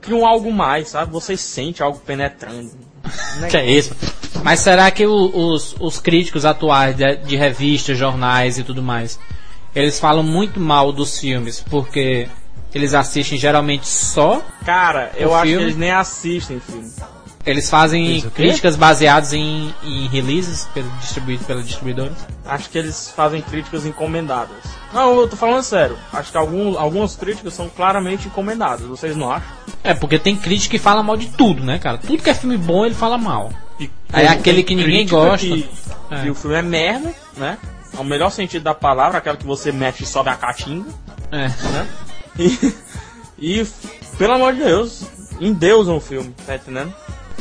Cria 0.00 0.16
um 0.16 0.24
algo 0.24 0.50
mais, 0.50 0.88
sabe? 0.88 1.12
Você 1.12 1.36
sente 1.36 1.82
algo 1.82 1.98
penetrando. 1.98 2.70
Que 3.50 3.58
é 3.58 3.70
isso? 3.70 3.94
Mas 4.42 4.60
será 4.60 4.90
que 4.90 5.06
o- 5.06 5.30
os, 5.52 5.76
os 5.78 6.00
críticos 6.00 6.46
atuais 6.46 6.96
de, 6.96 7.16
de 7.16 7.36
revistas, 7.36 7.98
jornais 7.98 8.56
e 8.56 8.64
tudo 8.64 8.82
mais, 8.82 9.18
eles 9.74 10.00
falam 10.00 10.22
muito 10.22 10.58
mal 10.58 10.90
dos 10.92 11.18
filmes 11.20 11.60
porque 11.60 12.26
eles 12.76 12.94
assistem 12.94 13.38
geralmente 13.38 13.86
só? 13.88 14.42
Cara, 14.64 15.10
eu 15.16 15.30
O 15.30 15.34
acho 15.34 15.44
filme? 15.46 15.58
que 15.58 15.64
eles 15.64 15.76
nem 15.76 15.90
assistem 15.90 16.60
filme. 16.60 16.90
Eles 17.44 17.70
fazem 17.70 18.20
quê? 18.22 18.30
críticas 18.34 18.74
baseadas 18.74 19.32
em, 19.32 19.72
em 19.84 20.08
releases 20.08 20.64
pelo, 20.74 20.90
distribuído 21.00 21.44
pela 21.44 21.62
distribuidora? 21.62 22.12
Acho 22.44 22.68
que 22.68 22.76
eles 22.76 23.12
fazem 23.14 23.40
críticas 23.40 23.86
encomendadas. 23.86 24.56
Não, 24.92 25.20
eu 25.20 25.28
tô 25.28 25.36
falando 25.36 25.62
sério. 25.62 25.96
Acho 26.12 26.32
que 26.32 26.36
algum, 26.36 26.76
algumas 26.76 27.14
críticas 27.14 27.54
são 27.54 27.68
claramente 27.68 28.26
encomendadas. 28.26 28.84
Vocês 28.86 29.14
não 29.14 29.30
acham? 29.30 29.48
É, 29.84 29.94
porque 29.94 30.18
tem 30.18 30.36
crítico 30.36 30.72
que 30.72 30.78
fala 30.78 31.04
mal 31.04 31.16
de 31.16 31.28
tudo, 31.28 31.62
né, 31.62 31.78
cara? 31.78 31.98
Tudo 31.98 32.20
que 32.20 32.30
é 32.30 32.34
filme 32.34 32.56
bom 32.56 32.84
ele 32.84 32.96
fala 32.96 33.16
mal. 33.16 33.52
E 33.78 33.88
Aí 34.12 34.26
como 34.26 34.38
aquele 34.40 34.64
que 34.64 34.74
ninguém 34.74 35.06
crítica 35.06 35.16
gosta. 35.16 35.46
Que, 35.46 35.70
É. 36.10 36.22
que 36.22 36.30
o 36.30 36.34
filme 36.34 36.56
é 36.56 36.62
merda, 36.62 37.14
né? 37.36 37.58
É 37.96 38.00
o 38.00 38.04
melhor 38.04 38.30
sentido 38.30 38.64
da 38.64 38.74
palavra, 38.74 39.18
aquela 39.18 39.36
que 39.36 39.46
você 39.46 39.70
mexe 39.70 40.02
e 40.02 40.06
sobe 40.06 40.30
a 40.30 40.34
caatinga. 40.34 40.90
É. 41.30 41.46
né? 41.46 41.86
E, 42.38 42.74
e, 43.38 43.66
pelo 44.18 44.32
amor 44.34 44.52
de 44.54 44.62
Deus, 44.64 45.02
endeusam 45.40 45.96
o 45.96 46.00
filme, 46.00 46.34
tá 46.46 46.54
entendendo? 46.56 46.92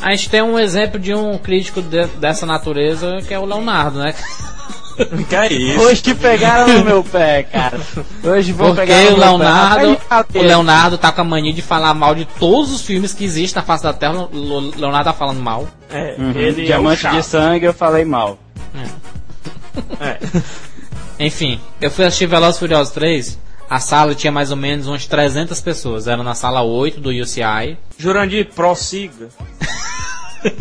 A 0.02 0.12
gente 0.12 0.30
tem 0.30 0.42
um 0.42 0.60
exemplo 0.60 1.00
de 1.00 1.14
um 1.14 1.38
crítico 1.38 1.82
de- 1.82 2.08
dessa 2.20 2.46
natureza 2.46 3.20
que 3.28 3.34
é 3.34 3.40
o 3.40 3.46
Leonardo, 3.46 4.00
né? 4.00 4.14
Que 5.28 5.36
é 5.36 5.52
isso? 5.52 5.82
Hoje 5.82 6.02
te 6.02 6.16
pegaram 6.16 6.70
no 6.80 6.86
meu 6.86 7.04
pé, 7.04 7.44
cara. 7.44 7.78
Hoje 8.24 8.54
vou 8.54 8.68
Porque 8.74 8.86
pegar 8.94 9.02
no 9.04 9.08
o 9.08 9.10
meu 9.18 9.28
Leonardo, 9.28 9.98
pé. 10.32 10.40
O 10.40 10.42
Leonardo 10.42 10.98
tá 10.98 11.12
com 11.12 11.20
a 11.20 11.24
mania 11.26 11.52
de 11.52 11.62
falar 11.62 11.94
mal 11.94 12.16
de 12.16 12.24
todos 12.24 12.72
os 12.72 12.80
filmes 12.82 13.14
que 13.14 13.26
existem 13.26 13.60
na 13.62 13.66
face 13.68 13.84
da 13.84 13.92
Terra. 13.92 14.14
O 14.32 14.72
Leonardo 14.74 15.04
tá 15.04 15.12
falando 15.14 15.42
mal. 15.42 15.68
É, 15.90 16.16
Uhum, 16.18 16.32
ele 16.32 16.62
é 16.62 16.66
Diamante 16.68 17.02
chato. 17.02 17.14
de 17.16 17.24
sangue, 17.24 17.66
eu 17.66 17.74
falei 17.74 18.06
mal. 18.06 18.40
É. 20.00 20.18
Enfim, 21.26 21.60
eu 21.82 21.92
fui 21.92 22.06
assistir 22.06 22.28
Velozes 22.28 22.56
e 22.56 22.60
Furiosos 22.60 22.94
3. 22.94 23.38
A 23.70 23.80
sala 23.80 24.14
tinha 24.14 24.32
mais 24.32 24.52
ou 24.52 24.58
menos 24.58 24.88
umas 24.88 25.06
300 25.08 25.60
pessoas. 25.62 26.08
Era 26.08 26.22
na 26.24 26.36
sala 26.36 26.62
8 26.62 27.00
do 27.02 27.10
UCI. 27.10 27.78
Jurandir, 27.98 28.50
prossiga. 28.54 29.30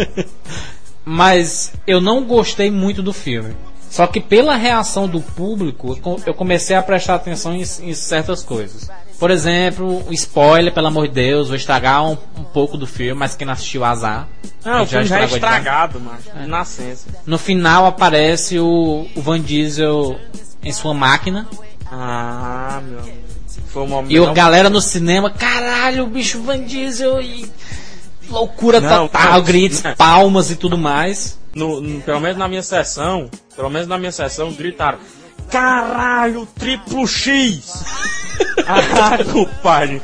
Mas 1.04 1.72
eu 1.86 2.00
não 2.00 2.24
gostei 2.24 2.70
muito 2.70 3.02
do 3.02 3.12
filme. 3.12 3.54
Só 3.90 4.06
que 4.06 4.20
pela 4.20 4.56
reação 4.56 5.06
do 5.06 5.20
público, 5.20 5.90
eu 5.92 5.96
co- 5.96 6.20
eu 6.26 6.34
comecei 6.34 6.74
a 6.74 6.82
prestar 6.82 7.14
atenção 7.16 7.54
em, 7.54 7.60
em 7.60 7.94
certas 7.94 8.42
coisas. 8.42 8.90
Por 9.20 9.30
exemplo, 9.30 10.02
o 10.08 10.12
spoiler, 10.12 10.72
pelo 10.72 10.88
amor 10.88 11.06
de 11.06 11.14
Deus, 11.14 11.46
vou 11.48 11.56
estragar 11.56 12.04
um, 12.04 12.16
um 12.36 12.42
pouco 12.42 12.76
do 12.76 12.86
filme, 12.86 13.14
mas 13.14 13.36
quem 13.36 13.46
não 13.46 13.52
assistiu 13.52 13.84
azar. 13.84 14.26
Não, 14.64 14.82
o 14.82 14.86
Já 14.86 14.86
filme 14.86 15.04
já 15.04 15.20
é 15.20 15.24
estragou 15.24 15.36
estragado, 15.36 16.00
macho. 16.00 16.30
De 16.36 16.46
nascença. 16.48 17.06
No 17.24 17.38
final 17.38 17.86
aparece 17.86 18.58
o, 18.58 19.06
o 19.14 19.20
Van 19.22 19.40
Diesel 19.40 20.18
em 20.62 20.72
sua 20.72 20.92
máquina. 20.94 21.46
Ah, 21.96 22.80
meu. 22.84 23.00
Foi 23.68 23.82
um 23.82 23.86
momento. 23.88 24.12
E 24.12 24.18
o 24.20 24.32
galera 24.32 24.68
no 24.68 24.80
cinema, 24.80 25.30
caralho, 25.30 26.04
o 26.04 26.06
bicho 26.08 26.42
Van 26.42 26.60
Diesel 26.64 27.20
e 27.22 27.50
loucura 28.28 28.80
Não, 28.80 29.06
total, 29.08 29.42
gritos, 29.42 29.82
não. 29.82 29.94
palmas 29.94 30.50
e 30.50 30.56
tudo 30.56 30.76
mais. 30.76 31.38
no, 31.54 31.80
no- 31.80 32.00
pelo 32.00 32.20
menos 32.20 32.36
na 32.36 32.48
minha 32.48 32.62
sessão, 32.62 33.30
pelo 33.54 33.70
menos 33.70 33.86
na 33.86 33.96
minha 33.98 34.10
sessão, 34.12 34.52
gritaram: 34.52 34.98
Caralho, 35.50 36.46
triplo 36.58 37.06
X! 37.06 37.84
ah, 38.66 39.22
compadre, 39.32 40.02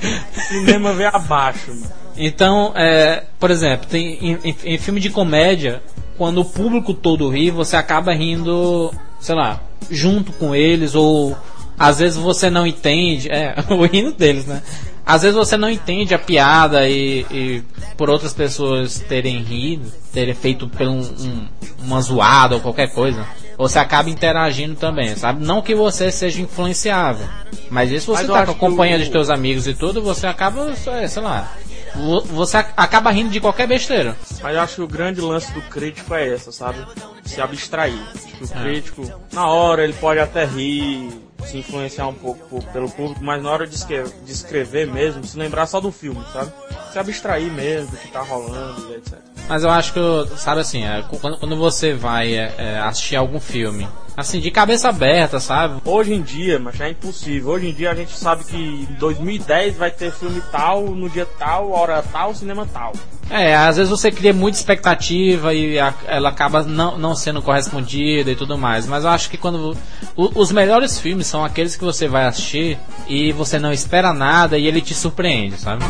cinema 0.48 0.92
veio 0.92 1.10
abaixo, 1.12 1.70
mano. 1.70 1.86
Então, 2.16 2.72
é, 2.76 3.24
por 3.38 3.50
exemplo, 3.50 3.86
tem 3.88 4.14
em, 4.20 4.38
em- 4.44 4.56
em 4.64 4.78
filme 4.78 5.00
de 5.00 5.10
comédia, 5.10 5.82
quando 6.18 6.40
o 6.40 6.44
público 6.44 6.92
todo 6.94 7.28
ri, 7.30 7.50
você 7.50 7.76
acaba 7.76 8.12
rindo, 8.12 8.92
sei 9.20 9.34
lá, 9.34 9.60
junto 9.90 10.32
com 10.32 10.54
eles, 10.54 10.94
ou 10.94 11.36
às 11.80 11.98
vezes 11.98 12.18
você 12.18 12.50
não 12.50 12.66
entende, 12.66 13.28
é, 13.30 13.54
o 13.72 13.84
rindo 13.86 14.12
deles, 14.12 14.44
né? 14.46 14.62
Às 15.06 15.22
vezes 15.22 15.34
você 15.36 15.56
não 15.56 15.68
entende 15.70 16.14
a 16.14 16.18
piada 16.18 16.86
e, 16.88 17.26
e 17.30 17.62
por 17.96 18.08
outras 18.10 18.32
pessoas 18.34 19.00
terem 19.08 19.38
rido, 19.42 19.90
terem 20.12 20.34
feito 20.34 20.68
por 20.68 20.86
um, 20.86 21.00
um- 21.00 21.48
uma 21.82 22.00
zoada 22.02 22.54
ou 22.56 22.60
qualquer 22.60 22.92
coisa, 22.92 23.26
você 23.56 23.78
acaba 23.78 24.08
interagindo 24.10 24.74
também, 24.76 25.16
sabe? 25.16 25.44
Não 25.44 25.62
que 25.62 25.74
você 25.74 26.12
seja 26.12 26.40
influenciável, 26.42 27.26
mas 27.70 27.90
isso 27.90 28.06
você 28.14 28.22
Mas 28.22 28.28
eu 28.28 28.34
tá 28.34 28.34
com 28.34 28.38
a 28.38 28.42
acho 28.42 28.52
que 28.54 28.58
companhia 28.60 28.96
o- 28.96 28.98
dos 29.00 29.08
teus 29.08 29.30
amigos 29.30 29.66
e 29.66 29.74
tudo, 29.74 30.00
você 30.02 30.26
acaba, 30.26 30.72
sei 30.76 31.08
sei 31.08 31.22
lá, 31.22 31.50
vo- 31.96 32.20
você 32.26 32.58
ac- 32.58 32.72
acaba 32.76 33.10
rindo 33.10 33.30
de 33.30 33.40
qualquer 33.40 33.66
besteira. 33.66 34.14
Mas 34.42 34.54
eu 34.54 34.60
acho 34.60 34.74
que 34.76 34.82
o 34.82 34.86
grande 34.88 35.20
lance 35.20 35.50
do 35.52 35.62
crítico 35.62 36.14
é 36.14 36.28
essa, 36.34 36.52
sabe? 36.52 36.78
Se 37.24 37.40
abstrair. 37.40 37.98
Acho 38.14 38.26
que 38.28 38.44
o 38.44 38.48
É. 38.58 38.62
crítico, 38.62 39.10
na 39.32 39.46
hora, 39.48 39.82
ele 39.82 39.94
pode 39.94 40.20
até 40.20 40.44
rir, 40.44 41.10
se 41.46 41.58
influenciar 41.58 42.08
um 42.08 42.14
pouco 42.14 42.62
pelo 42.72 42.90
público, 42.90 43.22
mas 43.22 43.42
na 43.42 43.50
hora 43.50 43.66
de 43.66 43.74
escrever, 43.74 44.86
mesmo, 44.86 45.24
se 45.24 45.38
lembrar 45.38 45.66
só 45.66 45.80
do 45.80 45.92
filme, 45.92 46.24
sabe? 46.32 46.52
Se 46.92 46.98
abstrair 46.98 47.52
mesmo 47.52 47.90
do 47.90 47.96
que 47.96 48.08
tá 48.08 48.20
rolando 48.22 48.94
etc. 48.94 49.29
Mas 49.48 49.64
eu 49.64 49.70
acho 49.70 49.92
que, 49.92 50.00
sabe 50.36 50.60
assim, 50.60 50.84
é, 50.84 51.02
quando, 51.20 51.36
quando 51.38 51.56
você 51.56 51.92
vai 51.94 52.34
é, 52.34 52.54
é, 52.56 52.78
assistir 52.78 53.16
algum 53.16 53.40
filme, 53.40 53.88
assim, 54.16 54.38
de 54.40 54.50
cabeça 54.50 54.88
aberta, 54.88 55.40
sabe? 55.40 55.80
Hoje 55.84 56.14
em 56.14 56.22
dia, 56.22 56.58
mas 56.58 56.80
é 56.80 56.90
impossível. 56.90 57.50
Hoje 57.50 57.68
em 57.68 57.72
dia 57.72 57.90
a 57.90 57.94
gente 57.94 58.16
sabe 58.16 58.44
que 58.44 58.56
em 58.56 58.86
2010 58.98 59.76
vai 59.76 59.90
ter 59.90 60.12
filme 60.12 60.40
tal, 60.52 60.82
no 60.82 61.10
dia 61.10 61.26
tal, 61.38 61.72
hora 61.72 62.02
tal, 62.12 62.32
cinema 62.34 62.66
tal. 62.72 62.92
É, 63.28 63.54
às 63.56 63.76
vezes 63.76 63.88
você 63.90 64.10
cria 64.10 64.32
muita 64.32 64.58
expectativa 64.58 65.54
e 65.54 65.78
a- 65.78 65.94
ela 66.06 66.30
acaba 66.30 66.64
não, 66.64 66.98
não 66.98 67.14
sendo 67.14 67.40
correspondida 67.40 68.28
e 68.30 68.34
tudo 68.36 68.58
mais. 68.58 68.86
Mas 68.86 69.04
eu 69.04 69.10
acho 69.10 69.30
que 69.30 69.36
quando. 69.36 69.76
o- 70.16 70.30
os 70.40 70.50
melhores 70.50 70.98
filmes 70.98 71.28
são 71.28 71.44
aqueles 71.44 71.76
que 71.76 71.84
você 71.84 72.08
vai 72.08 72.24
assistir 72.26 72.76
e 73.08 73.30
você 73.32 73.56
não 73.58 73.72
espera 73.72 74.12
nada 74.12 74.58
e 74.58 74.66
ele 74.66 74.80
te 74.80 74.94
surpreende, 74.94 75.56
sabe? 75.58 75.84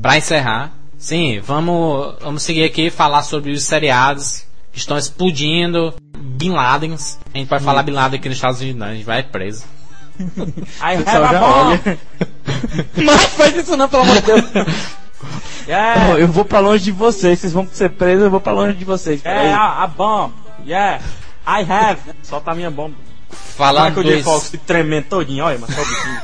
Pra 0.00 0.16
encerrar, 0.16 0.72
sim, 0.96 1.40
vamos, 1.40 2.14
vamos 2.20 2.42
seguir 2.42 2.64
aqui 2.64 2.86
e 2.86 2.90
falar 2.90 3.22
sobre 3.22 3.50
os 3.52 3.62
seriados 3.64 4.44
que 4.72 4.78
estão 4.78 4.96
explodindo. 4.96 5.94
Bin 6.16 6.50
Ladens. 6.52 7.18
A 7.34 7.38
gente 7.38 7.48
vai 7.48 7.58
falar 7.60 7.82
Bin 7.82 7.92
Laden 7.92 8.18
aqui 8.18 8.28
nos 8.28 8.38
Estados 8.38 8.60
Unidos, 8.60 8.78
não, 8.80 8.86
a 8.88 8.94
gente 8.94 9.04
vai 9.04 9.22
preso. 9.22 9.64
Aí 10.80 10.98
pessoal 10.98 11.24
have 11.24 11.26
a 11.26 11.32
já 11.32 11.40
bomb. 11.40 11.80
olha. 11.84 11.98
Não 12.96 13.18
faz 13.36 13.56
isso 13.56 13.76
não, 13.76 13.88
pelo 13.88 14.02
amor 14.02 14.14
de 14.16 14.22
Deus. 14.22 14.42
Yeah, 15.66 16.18
Eu 16.18 16.28
vou 16.28 16.44
pra 16.46 16.60
longe 16.60 16.84
de 16.84 16.92
vocês, 16.92 17.40
vocês 17.40 17.52
vão 17.52 17.68
ser 17.70 17.90
presos, 17.90 18.24
eu 18.24 18.30
vou 18.30 18.40
pra 18.40 18.52
longe 18.52 18.74
de 18.74 18.84
vocês. 18.86 19.20
é 19.22 19.22
Peraí. 19.28 19.48
a, 19.52 19.82
a 19.82 19.86
bomb. 19.86 20.32
Yeah, 20.64 21.02
I 21.46 21.62
have. 21.70 22.00
Solta 22.22 22.52
a 22.52 22.54
minha 22.54 22.70
bomba. 22.70 22.94
Falando 23.30 23.96
Michael 23.96 24.16
J. 24.16 24.22
Fox 24.22 24.40
dos... 24.42 24.50
se 24.50 24.58
tremendo 24.58 25.04
todinho, 25.10 25.44
olha, 25.44 25.58
mas 25.58 25.74
só 25.74 25.82
o 25.82 25.84
bichinho. 25.84 26.20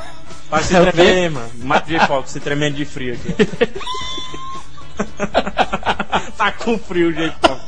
Vai 0.55 0.63
se 0.63 0.75
tremer, 0.93 1.31
mano. 1.33 1.51
Michael 1.57 1.85
J. 1.89 2.07
Fox 2.07 2.31
se 2.31 2.39
tremendo 2.39 2.77
de 2.77 2.85
frio 2.85 3.15
aqui. 3.15 3.35
tá 6.39 6.53
com 6.53 6.79
frio, 6.79 7.13
J. 7.13 7.35
Fox. 7.45 7.61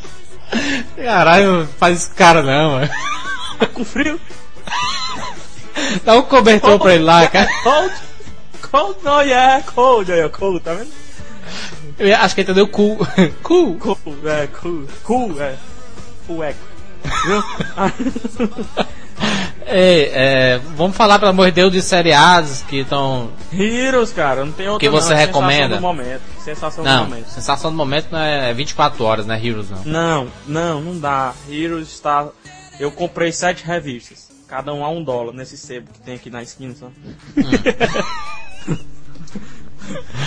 Caralho, 0.94 1.66
faz 1.79 1.96
esse 1.96 2.11
cara 2.11 2.44
não, 2.44 2.75
mano. 2.75 2.88
Tá 3.59 3.66
com 3.66 3.85
frio? 3.85 4.20
Dá 6.05 6.14
um 6.14 6.22
cobertor 6.22 6.79
pra 6.79 6.94
ele 6.94 7.03
lá, 7.03 7.27
cara. 7.27 7.49
Cold? 7.64 7.92
Cold? 8.70 8.99
No, 9.03 9.20
yeah, 9.20 9.64
cold. 9.64 10.12
Aí, 10.12 10.29
cold, 10.29 10.61
tá 10.61 10.75
vendo? 10.75 10.92
Eu 11.99 12.16
acho 12.18 12.37
que 12.37 12.42
ele 12.42 12.53
entendeu 12.53 12.68
cool. 12.68 12.99
cool. 13.42 13.75
Cool, 13.79 13.99
é, 14.27 14.46
cool, 14.46 14.87
cool, 15.03 15.42
é. 15.42 15.57
Cool, 16.25 16.44
é. 16.44 16.55
Viu? 17.25 17.42
Ei, 19.69 20.11
é, 20.15 20.61
vamos 20.77 20.97
falar, 20.97 21.19
pelo 21.19 21.33
amor 21.33 21.47
de 21.47 21.53
Deus, 21.53 21.73
de 21.73 21.83
seriados 21.83 22.63
que 22.63 22.79
estão. 22.81 23.31
Heroes, 23.53 24.13
cara, 24.13 24.45
não 24.45 24.53
tem 24.53 24.69
outra 24.69 24.79
Que 24.79 24.89
você 24.89 25.11
não, 25.13 25.17
é 25.17 25.25
recomenda? 25.27 25.75
Sensação 25.75 25.77
do 25.77 25.83
momento. 25.83 26.23
Sensação 26.39 26.85
do 26.85 26.91
Não, 26.91 27.05
momento. 27.05 27.29
sensação 27.31 27.71
do 27.73 27.77
momento 27.77 28.07
não 28.13 28.21
é 28.21 28.55
24 28.55 29.05
horas, 29.05 29.27
né, 29.27 29.41
Heroes 29.45 29.69
não. 29.69 29.83
Não, 29.85 30.29
não, 30.47 30.81
não 30.81 30.99
dá. 31.01 31.35
Heroes 31.51 31.89
está. 31.89 32.29
Eu 32.79 32.93
comprei 32.93 33.33
sete 33.33 33.65
revistas. 33.65 34.29
Cada 34.47 34.73
um 34.73 34.85
a 34.85 34.89
um 34.89 35.03
dólar 35.03 35.33
nesse 35.33 35.57
sebo 35.59 35.91
que 35.93 36.01
tem 36.01 36.15
aqui 36.15 36.31
na 36.31 36.43
esquina, 36.45 36.73
sabe? 36.77 36.93
Hum. 37.37 38.77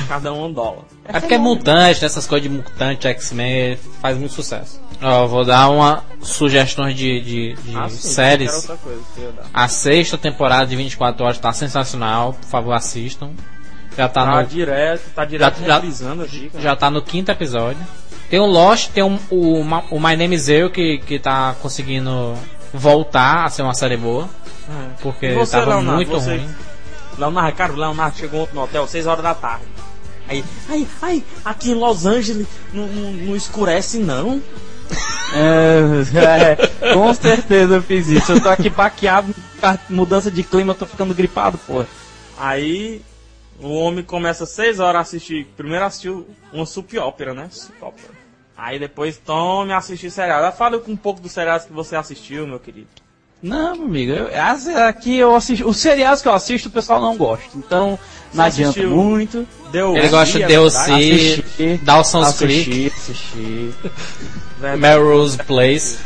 Cada 0.09 0.33
um 0.33 0.43
a 0.43 0.47
um 0.47 0.51
dólar. 0.53 0.83
É 1.05 1.19
porque 1.19 1.35
é 1.35 1.37
mutante, 1.37 2.03
essas 2.03 2.27
coisas 2.27 2.49
de 2.49 2.53
mutante, 2.53 3.07
X-Men, 3.07 3.77
faz 4.01 4.17
muito 4.17 4.33
sucesso. 4.33 4.81
Ó, 5.01 5.27
vou 5.27 5.45
dar 5.45 5.69
uma 5.69 6.03
sugestões 6.21 6.95
de, 6.95 7.21
de, 7.21 7.53
de 7.53 7.77
Ah, 7.77 7.87
sim, 7.89 7.95
séries. 8.09 8.51
coisa 8.51 8.77
eu. 9.17 9.33
A 9.53 9.67
sexta 9.67 10.17
temporada 10.17 10.65
de 10.67 10.75
24 10.75 11.23
horas 11.23 11.37
tá 11.37 11.53
sensacional, 11.53 12.33
por 12.33 12.47
favor 12.47 12.73
assistam. 12.73 13.29
Já 13.97 14.07
tá, 14.09 14.25
Tá 14.25 14.41
no, 14.41 14.47
direto, 14.47 15.01
tá 15.15 15.25
direto 15.25 15.59
Já- 15.61 15.65
já- 15.67 15.77
aqui, 15.77 16.49
cara. 16.49 16.63
já 16.63 16.75
tá 16.75 16.89
no 16.91 17.01
quinto 17.01 17.31
episódio. 17.31 17.81
Tem 18.29 18.39
o 18.39 18.45
Lost, 18.45 18.89
tem 18.91 19.03
um- 19.03 19.19
o, 19.29 19.61
o 19.61 19.99
My 19.99 20.15
Name 20.15 20.35
is 20.35 20.47
Earl 20.49 20.69
que, 20.69 20.99
que 20.99 21.17
tá 21.17 21.55
conseguindo 21.61 22.35
voltar 22.73 23.45
a 23.45 23.49
ser 23.49 23.61
uma 23.63 23.73
série 23.73 23.97
boa. 23.97 24.29
É. 24.69 24.89
Porque 25.01 25.33
você, 25.33 25.51
tava 25.57 25.65
Leonardo, 25.71 25.95
muito 25.95 26.11
você- 26.11 26.37
ruim. 26.37 26.49
Leonardo, 27.17 27.57
cara, 27.57 27.73
o 27.73 27.75
Leonardo 27.75 28.17
chegou 28.17 28.43
ontem 28.43 28.53
no 28.55 28.61
hotel, 28.63 28.87
6 28.87 29.07
horas 29.07 29.23
da 29.23 29.33
tarde. 29.33 29.63
Aí, 30.27 30.45
ai, 30.69 30.87
ai, 31.01 31.23
aqui 31.43 31.71
em 31.71 31.73
Los 31.73 32.05
Angeles 32.05 32.45
não, 32.71 32.85
não, 32.87 33.11
não 33.11 33.35
escurece 33.35 33.97
não. 33.97 34.41
É, 35.33 36.55
é, 36.87 36.93
com 36.93 37.13
certeza 37.13 37.75
eu 37.75 37.81
fiz 37.81 38.07
isso. 38.07 38.31
Eu 38.31 38.41
tô 38.41 38.49
aqui 38.49 38.69
baqueado, 38.69 39.33
com 39.59 39.93
mudança 39.93 40.31
de 40.31 40.43
clima, 40.43 40.73
eu 40.73 40.77
tô 40.77 40.85
ficando 40.85 41.13
gripado, 41.13 41.57
porra. 41.59 41.87
Aí 42.37 43.01
o 43.59 43.69
homem 43.73 44.03
começa 44.03 44.45
6 44.45 44.79
horas 44.79 44.95
a 44.95 45.01
assistir. 45.01 45.45
Primeiro 45.57 45.85
assistiu 45.85 46.27
uma 46.51 46.65
sup 46.65 46.97
ópera, 46.97 47.33
né? 47.33 47.47
Sup 47.51 47.75
ópera. 47.81 48.13
Aí 48.57 48.77
depois 48.79 49.17
tome 49.17 49.73
assistir 49.73 50.09
seriado. 50.09 50.55
Fala 50.55 50.81
um 50.87 50.95
pouco 50.95 51.21
dos 51.21 51.31
seriados 51.31 51.65
que 51.65 51.73
você 51.73 51.95
assistiu, 51.95 52.47
meu 52.47 52.59
querido. 52.59 52.87
Não, 53.41 53.75
meu 53.75 53.85
amigo, 53.85 54.11
eu, 54.11 54.29
as- 54.41 54.67
aqui 54.67 55.17
eu 55.17 55.35
assisto. 55.35 55.67
Os 55.67 55.77
seriados 55.77 56.21
que 56.21 56.27
eu 56.27 56.33
assisto 56.33 56.67
o 56.67 56.71
pessoal 56.71 57.01
não 57.01 57.15
gosta. 57.15 57.45
Então 57.55 57.91
não 57.91 57.99
Você 58.33 58.41
adianta 58.41 58.69
assistiu? 58.79 58.89
muito. 58.95 59.47
Deu 59.71 59.95
Ele 59.95 60.09
gosta 60.09 60.37
de 60.37 60.43
é 60.43 60.47
DLC, 60.47 60.77
verdade? 60.87 61.33
Assisti, 61.33 61.79
Dawson's 61.83 62.33
Creek, 62.37 62.91
assisti. 62.95 63.73
Melrose 64.77 65.37
Place. 65.37 65.97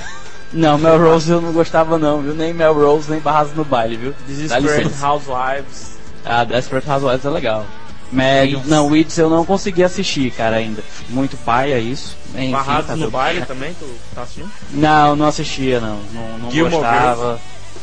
Não, 0.52 0.78
Melrose 0.78 1.32
eu 1.32 1.42
não 1.42 1.52
gostava 1.52 1.98
não, 1.98 2.22
viu? 2.22 2.36
Nem 2.36 2.54
Melrose, 2.54 3.10
nem 3.10 3.20
Barras 3.20 3.52
no 3.56 3.64
Baile, 3.66 3.96
viu? 3.98 4.14
Desperate. 4.28 4.92
Housewives. 5.04 5.94
Ah, 6.24 6.44
Desperate 6.44 6.88
Housewives 6.88 7.26
é 7.26 7.30
legal. 7.30 7.66
Médio. 8.14 8.58
Weeds. 8.58 8.70
Não, 8.70 8.88
Weeds 8.88 9.18
eu 9.18 9.30
não 9.30 9.46
consegui 9.46 9.84
assistir, 9.84 10.32
cara, 10.32 10.58
ainda. 10.58 10.84
Muito 11.10 11.36
paia 11.38 11.80
isso. 11.80 12.16
Enfim, 12.36 12.52
Barrados 12.52 12.88
tá 12.88 12.96
no 12.96 13.04
tudo- 13.06 13.12
baile 13.12 13.46
também, 13.46 13.74
tu 13.80 13.86
tá 14.16 14.22
assistindo? 14.24 14.50
Não, 14.72 15.16
não 15.16 15.28
assistia, 15.28 15.80
não. 15.80 16.00
Não, 16.14 16.38
não 16.40 16.52
Gilmore 16.52 16.76
gostava. 16.84 17.40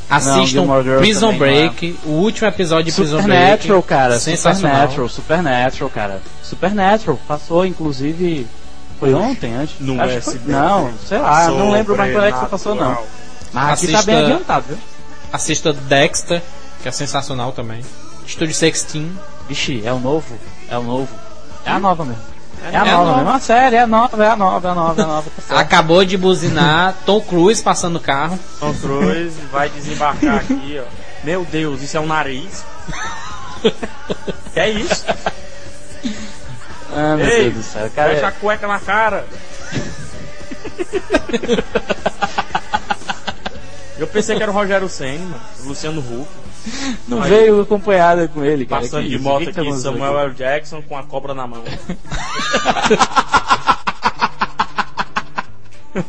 Assistam 0.08 0.46
Gilmore 0.46 0.82
Girls 0.82 1.02
Prison 1.04 1.32
também, 1.32 1.68
Break, 1.68 1.98
o 2.04 2.10
último 2.10 2.48
episódio 2.48 2.86
de 2.86 2.92
Prison 2.92 3.20
Supernatural, 3.20 3.78
Break. 3.78 3.88
cara. 3.88 4.18
Sensacional. 4.18 4.72
Supernatural, 4.88 5.08
Supernatural, 5.08 5.90
cara. 5.90 6.22
Supernatural. 6.42 7.20
Passou, 7.28 7.64
inclusive. 7.64 8.46
Foi 8.98 9.14
ontem, 9.14 9.54
antes? 9.54 9.76
No 9.78 10.00
Acho 10.02 10.20
foi-. 10.22 10.40
Não, 10.46 10.90
sei 11.08 11.18
lá, 11.18 11.48
não 11.48 11.70
lembro 11.70 11.96
mais 11.96 12.12
quando 12.12 12.24
é 12.24 12.32
que 12.32 12.38
você 12.38 12.46
passou, 12.46 12.74
não. 12.74 12.98
Mas 13.52 13.64
aqui 13.82 13.92
tá 13.92 13.98
Assista- 13.98 14.02
bem 14.02 14.16
adiantado, 14.24 14.64
viu? 14.68 14.78
Assista 15.32 15.72
Dexter, 15.72 16.42
que 16.82 16.88
é 16.88 16.92
sensacional 16.92 17.52
também. 17.52 17.80
Estúdio 18.26 18.48
16. 18.48 19.06
Vixe, 19.50 19.82
é 19.84 19.92
o 19.92 19.98
novo. 19.98 20.38
É 20.68 20.78
o 20.78 20.82
novo. 20.84 21.08
É 21.66 21.70
a 21.72 21.78
nova 21.80 22.04
mesmo. 22.04 22.22
É 22.62 22.68
a 22.68 22.70
É 22.70 22.76
a 22.76 22.84
nova 22.84 23.04
nova. 23.04 23.16
mesmo. 23.16 23.30
A 23.32 23.40
série, 23.40 23.74
é 23.74 23.80
a 23.80 23.86
nova, 23.88 24.24
é 24.24 24.28
a 24.30 24.36
nova, 24.36 24.68
é 24.68 24.70
a 24.70 24.74
nova, 24.76 25.00
é 25.00 25.04
a 25.04 25.06
nova. 25.08 25.30
Tá. 25.48 25.58
Acabou 25.58 26.04
de 26.04 26.16
buzinar 26.16 26.94
Tom 27.04 27.20
Cruise 27.20 27.60
passando 27.60 27.96
o 27.96 28.00
carro. 28.00 28.38
Tom 28.60 28.72
Cruise 28.74 29.36
vai 29.50 29.68
desembarcar 29.70 30.36
aqui, 30.36 30.80
ó. 30.80 30.84
Meu 31.24 31.44
Deus, 31.44 31.82
isso 31.82 31.96
é 31.96 32.00
um 32.00 32.06
nariz? 32.06 32.64
é 34.54 34.70
isso? 34.70 35.04
Ah, 36.94 37.16
meu 37.16 37.26
Ei, 37.26 37.42
Deus 37.50 37.54
do 37.54 37.62
céu. 37.64 37.90
Cara, 37.92 38.14
Fecha 38.14 38.28
a 38.28 38.32
cueca 38.32 38.68
na 38.68 38.78
cara. 38.78 39.26
Eu 43.98 44.06
pensei 44.06 44.36
que 44.36 44.42
era 44.42 44.50
o 44.52 44.54
Rogério 44.54 44.88
Senna, 44.88 45.36
Luciano 45.64 46.00
Huck. 46.00 46.28
Não 47.08 47.22
aí- 47.22 47.30
veio 47.30 47.60
acompanhada 47.60 48.28
com 48.28 48.44
ele, 48.44 48.64
cara. 48.66 48.82
Passando 48.82 49.02
Que 49.04 49.10
de 49.10 49.18
moto 49.18 49.44
tá 49.44 49.50
aqui, 49.50 49.60
acontecendo 49.60 49.98
Samuel? 49.98 50.18
L. 50.18 50.34
Jackson 50.34 50.82
com 50.82 50.96
a 50.96 51.02
cobra 51.02 51.34
na 51.34 51.46
mão. 51.46 51.62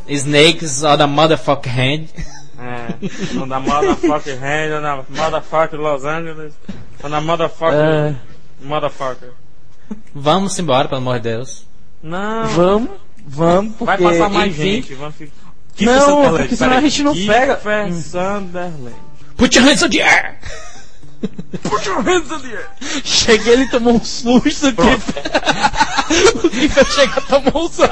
Snakes 0.08 0.84
on 0.84 0.98
the 0.98 1.08
motherfucking 1.08 1.70
hand. 1.70 2.08
É, 2.60 2.94
on 3.42 3.48
the 3.50 3.60
motherfucker 3.60 4.38
hand, 4.40 4.72
on 4.74 4.82
the 4.84 5.04
motherfucker 5.20 5.80
Los 5.80 6.06
Angeles, 6.06 6.54
on 7.04 7.10
the 7.10 7.20
motherfucker, 7.20 7.74
É, 7.74 8.16
motherfucker. 8.62 9.34
Vamos 10.14 10.58
embora, 10.60 10.88
pelo 10.88 11.02
amor 11.02 11.16
de 11.20 11.30
Deus. 11.30 11.66
Não, 12.04 12.46
vamos, 12.50 12.90
vamos, 13.26 13.76
porque... 13.76 13.86
vai 13.86 14.14
passar 14.14 14.30
mais 14.30 14.52
enfim, 14.52 14.62
gente. 14.64 14.94
Vamos 14.94 15.16
ficar... 15.16 15.34
Não, 15.80 16.38
porque 16.38 16.56
senão 16.56 16.78
a 16.78 16.82
gente 16.82 17.04
não 17.04 17.16
pega. 17.16 17.60
Sunderland. 17.92 18.96
Put 19.38 19.56
your 19.56 19.63
hands 19.65 19.84
on 19.84 19.89
the 19.89 20.02
air! 20.02 20.39
Put 21.63 21.86
your 21.86 22.02
hands 22.02 22.32
in 22.32 22.41
the 22.41 22.56
air. 22.56 22.70
Cheguei, 23.04 23.54
ele 23.54 23.67
tomou 23.67 23.96
um 23.96 24.04
susto. 24.04 24.67
O 24.72 24.74
Kiffer, 24.74 26.46
o 26.46 26.50
Kiffer 26.50 26.86
chega 26.86 27.22
tomou 27.22 27.65
um 27.65 27.70
susto. 27.70 27.89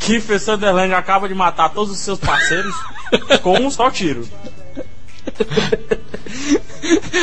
Kiefer 0.00 0.40
Sunderland 0.40 0.94
acaba 0.94 1.28
de 1.28 1.34
matar 1.34 1.70
todos 1.70 1.92
os 1.92 1.98
seus 1.98 2.18
parceiros 2.18 2.74
com 3.42 3.58
um 3.58 3.70
só 3.70 3.90
tiro. 3.90 4.28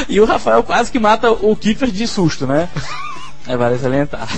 E 0.10 0.20
o 0.20 0.26
Rafael 0.26 0.64
quase 0.64 0.92
que 0.92 1.00
mata 1.00 1.32
o 1.32 1.56
Kiffer 1.56 1.92
de 1.92 2.08
susto, 2.08 2.48
né? 2.48 2.70
É, 3.48 3.58
vale 3.58 3.76
salientar. 3.80 4.30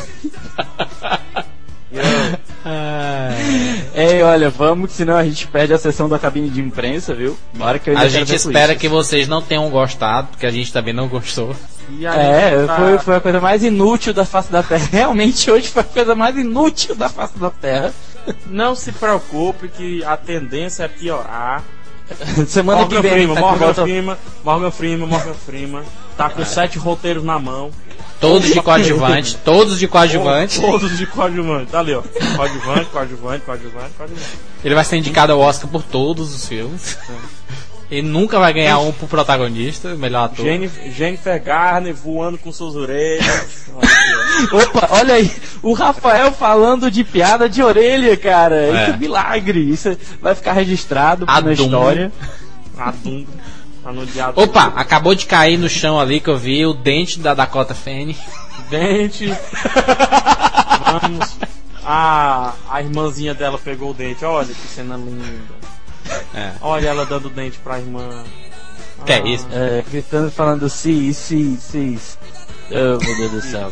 Ei, 3.95 4.21
olha, 4.23 4.49
vamos, 4.49 4.89
que 4.91 4.95
senão 4.97 5.15
a 5.15 5.23
gente 5.23 5.47
perde 5.47 5.73
a 5.73 5.77
sessão 5.77 6.07
da 6.09 6.17
cabine 6.17 6.49
de 6.49 6.61
imprensa, 6.61 7.13
viu? 7.13 7.37
Bora 7.53 7.77
que 7.79 7.89
eu 7.89 7.93
ainda 7.93 8.05
A 8.05 8.09
gente 8.09 8.33
espera 8.33 8.75
que 8.75 8.87
vocês 8.87 9.27
não 9.27 9.41
tenham 9.41 9.69
gostado, 9.69 10.27
porque 10.29 10.45
a 10.45 10.51
gente 10.51 10.71
também 10.71 10.93
não 10.93 11.07
gostou. 11.07 11.55
E 11.89 12.05
É, 12.05 12.65
tá- 12.65 12.75
foi, 12.77 12.97
foi 12.99 13.15
a 13.17 13.19
coisa 13.19 13.39
mais 13.41 13.63
inútil 13.63 14.13
da 14.13 14.25
face 14.25 14.51
da 14.51 14.63
Terra. 14.63 14.87
Realmente 14.91 15.49
hoje 15.51 15.67
foi 15.67 15.81
a 15.81 15.85
coisa 15.85 16.15
mais 16.15 16.37
inútil 16.37 16.95
da 16.95 17.09
face 17.09 17.37
da 17.37 17.49
Terra. 17.49 17.93
Não 18.47 18.73
se 18.75 18.91
preocupe 18.93 19.67
que 19.67 20.03
a 20.05 20.15
tendência 20.15 20.83
é 20.83 20.87
piorar. 20.87 21.61
Semana 22.47 22.85
que 22.85 22.93
Morgan 22.95 23.01
vem 23.01 23.11
Freeman, 23.11 23.35
tá 23.35 23.41
Morgan 23.41 23.65
volta- 23.65 23.81
Freeman, 23.83 24.17
Morgan 24.43 24.71
Freeman, 24.71 25.07
Morgan 25.07 25.33
Freeman. 25.33 25.83
Tá 26.17 26.29
com 26.29 26.43
sete 26.45 26.77
roteiros 26.77 27.23
na 27.23 27.37
mão. 27.39 27.71
Todos 28.23 28.53
de 28.53 28.61
coadjuvante, 28.61 29.35
todos 29.43 29.77
de 29.77 29.85
coadjuvante. 29.85 30.61
Todos 30.61 30.97
de 30.97 31.05
coadjuvante. 31.05 31.71
Tá 31.71 31.79
ali, 31.79 31.93
ó. 31.93 32.01
Coadjuvante, 32.37 32.85
coadjuvante, 32.85 33.45
coadjuvante, 33.45 33.93
coadjuvante. 33.97 34.37
Ele 34.63 34.73
vai 34.73 34.85
ser 34.85 34.95
indicado 34.95 35.33
ao 35.33 35.41
Oscar 35.41 35.69
por 35.69 35.83
todos 35.83 36.33
os 36.33 36.47
filmes. 36.47 36.97
Ele 37.91 38.07
nunca 38.07 38.39
vai 38.39 38.53
ganhar 38.53 38.79
um 38.79 38.93
pro 38.93 39.07
protagonista, 39.07 39.93
melhor 39.95 40.23
ator. 40.23 40.45
Jennifer, 40.45 40.89
Jennifer 40.89 41.43
Garner 41.43 41.93
voando 41.93 42.37
com 42.37 42.49
suas 42.49 42.77
orelhas. 42.77 43.65
Opa, 44.53 44.87
olha 44.91 45.15
aí, 45.15 45.29
o 45.61 45.73
Rafael 45.73 46.31
falando 46.31 46.89
de 46.89 47.03
piada 47.03 47.49
de 47.49 47.61
orelha, 47.61 48.15
cara. 48.15 48.55
É. 48.55 48.69
Isso 48.69 48.91
é 48.93 48.97
milagre. 48.97 49.59
Isso 49.69 49.97
vai 50.21 50.33
ficar 50.33 50.53
registrado 50.53 51.25
na 51.25 51.51
história. 51.51 52.09
Adum. 52.77 53.25
Opa, 54.35 54.73
acabou 54.75 55.13
de 55.15 55.25
cair 55.25 55.57
no 55.57 55.69
chão 55.69 55.99
ali 55.99 56.19
que 56.19 56.29
eu 56.29 56.37
vi 56.37 56.65
o 56.65 56.73
dente 56.73 57.19
da 57.19 57.33
Dakota 57.33 57.73
Fanning. 57.75 58.17
Dente. 58.69 59.27
Vamos. 61.01 61.37
A, 61.85 62.53
a 62.69 62.81
irmãzinha 62.81 63.33
dela 63.33 63.57
pegou 63.57 63.91
o 63.91 63.93
dente. 63.93 64.23
Olha 64.25 64.47
que 64.47 64.67
cena 64.67 64.95
linda. 64.95 65.63
É. 66.33 66.51
Olha 66.61 66.87
ela 66.89 67.05
dando 67.05 67.25
o 67.27 67.29
dente 67.29 67.57
pra 67.59 67.79
irmã. 67.79 68.23
Que 69.05 69.13
é 69.13 69.15
Ah, 69.17 69.27
isso? 69.27 69.47
É, 69.51 69.83
gritando 69.89 70.31
falando 70.31 70.69
sis, 70.69 71.17
sis, 71.17 71.59
sis. 71.61 72.17
Oh, 72.71 73.03
meu 73.03 73.17
Deus 73.17 73.31
do 73.31 73.41
céu. 73.41 73.71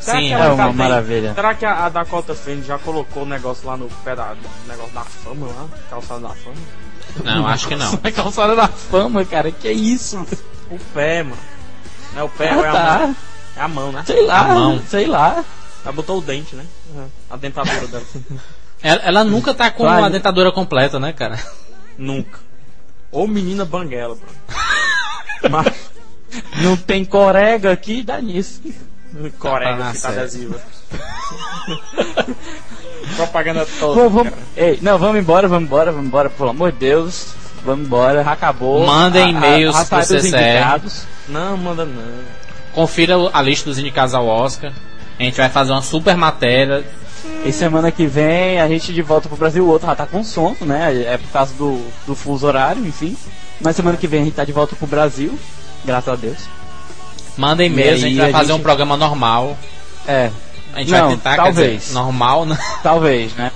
Sim, 0.00 0.32
é 0.32 0.48
uma 0.48 0.66
tem- 0.66 0.74
maravilha. 0.74 1.34
Será 1.34 1.54
que 1.54 1.64
a, 1.64 1.86
a 1.86 1.88
Dakota 1.88 2.34
Fanning 2.34 2.62
já 2.62 2.78
colocou 2.78 3.22
o 3.22 3.26
negócio 3.26 3.66
lá 3.66 3.76
no 3.76 3.88
pé 4.04 4.14
da, 4.16 4.34
negócio 4.66 4.92
da 4.94 5.02
fama 5.02 5.46
lá? 5.46 5.66
Calçada 5.90 6.20
da 6.20 6.28
fama? 6.30 6.56
Não, 7.24 7.46
acho 7.48 7.68
que 7.68 7.76
não. 7.76 7.92
Na 8.02 8.12
calçada 8.12 8.54
da 8.56 8.68
fama, 8.68 9.24
cara, 9.24 9.50
que 9.50 9.68
é 9.68 9.72
isso? 9.72 10.18
O 10.70 10.78
pé, 10.94 11.22
mano. 11.22 11.38
Não 12.12 12.20
é 12.20 12.24
o 12.24 12.28
pé, 12.28 12.50
Ah, 12.50 12.56
ou 12.56 12.64
é 12.64 12.68
a 12.68 12.72
tá. 12.72 12.98
mão? 12.98 13.16
É 13.56 13.60
a 13.60 13.68
mão, 13.68 13.92
né? 13.92 14.02
Sei 14.06 14.24
lá, 14.26 14.40
A 14.40 14.54
mão. 14.54 14.82
sei 14.88 15.06
lá. 15.06 15.44
Ela 15.84 15.92
botou 15.92 16.18
o 16.18 16.20
dente, 16.22 16.54
né? 16.54 16.64
Uhum. 16.94 17.08
A 17.30 17.36
dentadura 17.36 17.86
dela. 17.86 18.04
Ela, 18.82 19.02
ela 19.02 19.24
nunca 19.24 19.52
tá 19.52 19.70
com 19.70 19.84
Vai. 19.84 20.02
a 20.02 20.08
dentadura 20.08 20.50
completa, 20.50 20.98
né, 20.98 21.12
cara? 21.12 21.38
Nunca. 21.98 22.38
Ou 23.12 23.28
menina 23.28 23.62
banguela, 23.66 24.14
bro. 24.14 24.28
Mas, 25.50 25.74
Não 26.62 26.78
tem 26.78 27.04
corega 27.04 27.72
aqui, 27.72 28.02
dá 28.02 28.18
nisso. 28.22 28.62
corega, 29.38 29.76
Tá 29.84 29.92
fita 29.92 29.98
certo. 30.08 30.18
adesiva. 30.20 30.60
Propaganda 33.24 33.66
toda. 33.78 34.00
Pô, 34.00 34.08
vamos, 34.10 34.32
ei, 34.56 34.78
não, 34.82 34.98
vamos 34.98 35.18
embora, 35.20 35.48
vamos 35.48 35.64
embora, 35.66 35.90
vamos 35.92 36.06
embora, 36.06 36.30
pelo 36.30 36.50
amor 36.50 36.72
de 36.72 36.78
Deus. 36.78 37.34
Vamos 37.64 37.86
embora, 37.86 38.22
acabou. 38.22 38.86
Mandem 38.86 39.22
A- 39.22 39.26
a- 39.26 39.30
e-mails 39.30 39.76
a 39.76 39.84
saída 39.84 40.06
pro 40.18 40.26
indicados. 40.28 41.02
Não, 41.28 41.56
manda 41.56 41.84
não. 41.84 42.02
Confira 42.72 43.16
a 43.32 43.42
lista 43.42 43.68
dos 43.68 43.78
indicados 43.78 44.14
ao 44.14 44.26
Oscar. 44.26 44.72
A 45.18 45.22
gente 45.22 45.36
vai 45.36 45.48
fazer 45.50 45.72
uma 45.72 45.82
super 45.82 46.16
matéria. 46.16 46.84
E 47.44 47.52
semana 47.52 47.90
que 47.92 48.06
vem 48.06 48.58
a 48.60 48.66
gente 48.66 48.92
de 48.94 49.02
volta 49.02 49.28
pro 49.28 49.36
Brasil, 49.36 49.62
o 49.64 49.68
outro 49.68 49.86
já 49.86 49.94
tá 49.94 50.06
com 50.06 50.24
sono, 50.24 50.56
né? 50.62 51.04
É 51.06 51.18
por 51.18 51.28
causa 51.30 51.52
do, 51.54 51.84
do 52.06 52.14
fuso 52.14 52.46
horário, 52.46 52.84
enfim. 52.86 53.14
Mas 53.60 53.76
semana 53.76 53.98
que 53.98 54.06
vem 54.06 54.22
a 54.22 54.24
gente 54.24 54.34
tá 54.34 54.44
de 54.44 54.52
volta 54.52 54.74
pro 54.74 54.86
Brasil, 54.86 55.38
graças 55.84 56.08
a 56.08 56.16
Deus. 56.16 56.38
Manda 57.36 57.62
e-mails, 57.62 58.00
E 58.00 58.04
a 58.04 58.08
gente 58.08 58.18
vai 58.18 58.30
a 58.30 58.32
fazer 58.32 58.52
um 58.52 58.56
gente- 58.56 58.62
programa 58.64 58.96
normal. 58.96 59.56
É, 60.08 60.30
A 60.74 60.78
gente 60.80 60.90
Não, 60.92 60.98
vai 61.06 61.08
tentar, 61.16 61.36
talvez. 61.36 61.70
quer 61.72 61.78
dizer, 61.78 61.92
normal, 61.94 62.46
né? 62.46 62.58
talvez, 62.82 63.34
né? 63.34 63.50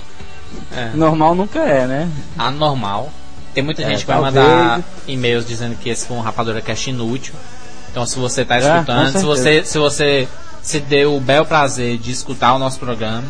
É. 0.75 0.89
Normal 0.93 1.35
nunca 1.35 1.59
é, 1.59 1.85
né? 1.87 2.09
Anormal. 2.37 3.11
Tem 3.53 3.63
muita 3.63 3.83
É, 3.83 3.85
gente 3.87 4.01
que 4.01 4.07
vai 4.07 4.21
talvez. 4.21 4.45
mandar 4.45 4.81
e-mails 5.07 5.45
dizendo 5.47 5.75
que 5.77 5.89
esse 5.89 6.05
foi 6.05 6.17
um 6.17 6.21
Rapadura 6.21 6.61
Cast 6.61 6.89
inútil. 6.89 7.33
Então 7.91 8.05
se 8.05 8.19
você 8.19 8.43
tá 8.43 8.55
É, 8.55 8.59
escutando, 8.59 9.05
se 9.07 9.11
certeza. 9.13 9.25
você, 9.25 9.63
se 9.65 9.77
você 9.77 10.27
se 10.61 10.79
deu 10.79 11.15
o 11.15 11.19
bel 11.21 11.45
prazer 11.45 11.97
de 11.97 12.11
escutar 12.11 12.53
o 12.53 12.59
nosso 12.59 12.79
programa. 12.79 13.23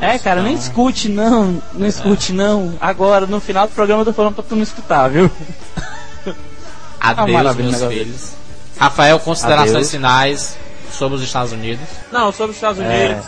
É, 0.00 0.16
cara, 0.18 0.42
nem 0.42 0.54
escute 0.54 1.08
não, 1.08 1.60
não 1.74 1.86
escute 1.86 2.32
não. 2.32 2.74
Agora, 2.80 3.26
no 3.26 3.40
final 3.40 3.66
do 3.66 3.74
programa 3.74 4.02
eu 4.02 4.06
tô 4.06 4.12
falando 4.12 4.34
pra 4.34 4.44
tu 4.44 4.54
não 4.56 4.62
escutar, 4.62 5.08
viu? 5.08 5.30
adeus 7.00 7.30
maravilha, 7.30 7.76
meus 7.78 7.92
filhos. 7.92 8.30
Rafael, 8.78 9.18
considerações 9.20 9.70
Adeus. 9.74 9.90
finais 9.90 10.56
sobre 10.92 11.16
os 11.16 11.22
Estados 11.22 11.52
Unidos. 11.52 11.86
Não, 12.10 12.30
sobre 12.32 12.50
os 12.50 12.56
Estados 12.56 12.80
É. 12.80 12.86
Unidos, 13.06 13.26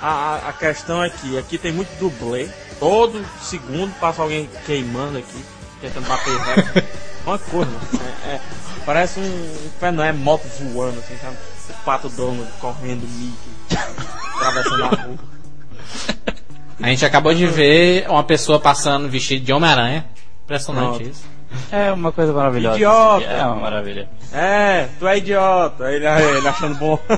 a, 0.00 0.08
a- 0.08 0.48
a 0.48 0.52
questão 0.52 1.02
é 1.02 1.10
que 1.10 1.38
aqui 1.38 1.58
tem 1.58 1.72
muito 1.72 1.88
dublê. 1.98 2.48
Todo 2.78 3.24
segundo 3.42 3.92
passa 4.00 4.22
alguém 4.22 4.48
queimando 4.66 5.18
aqui, 5.18 5.44
tentando 5.80 6.06
bater 6.08 6.36
recorde. 6.36 6.84
Uma 7.24 7.38
coisa, 7.38 7.70
mano. 7.70 7.88
É, 8.26 8.30
é, 8.30 8.40
parece 8.84 9.20
um, 9.20 9.68
pé, 9.78 9.92
não 9.92 10.02
é 10.02 10.12
moto 10.12 10.42
voando, 10.58 10.98
assim, 10.98 11.16
sabe? 11.22 11.36
O 11.70 11.84
pato 11.84 12.08
Donald 12.08 12.50
correndo, 12.60 13.06
Mickey, 13.06 13.78
atravessando 14.36 14.84
a 14.84 14.88
rua. 14.88 15.18
A 16.80 16.88
gente 16.88 17.04
acabou 17.06 17.32
de 17.32 17.46
ver 17.46 18.08
uma 18.10 18.24
pessoa 18.24 18.58
passando 18.58 19.08
vestido 19.08 19.44
de 19.44 19.52
Homem-Aranha. 19.52 20.04
Impressionante 20.44 20.96
Pronto. 20.98 21.08
isso. 21.10 21.22
É 21.70 21.92
uma 21.92 22.12
coisa 22.12 22.32
maravilhosa. 22.32 22.76
Idiota. 22.76 23.26
É 23.26 23.46
uma 23.46 23.56
maravilha. 23.56 24.08
É, 24.32 24.88
tu 24.98 25.06
é 25.06 25.18
idiota. 25.18 25.90
Ele, 25.90 26.06
ele 26.06 26.48
achando 26.48 26.74
bom. 26.76 26.98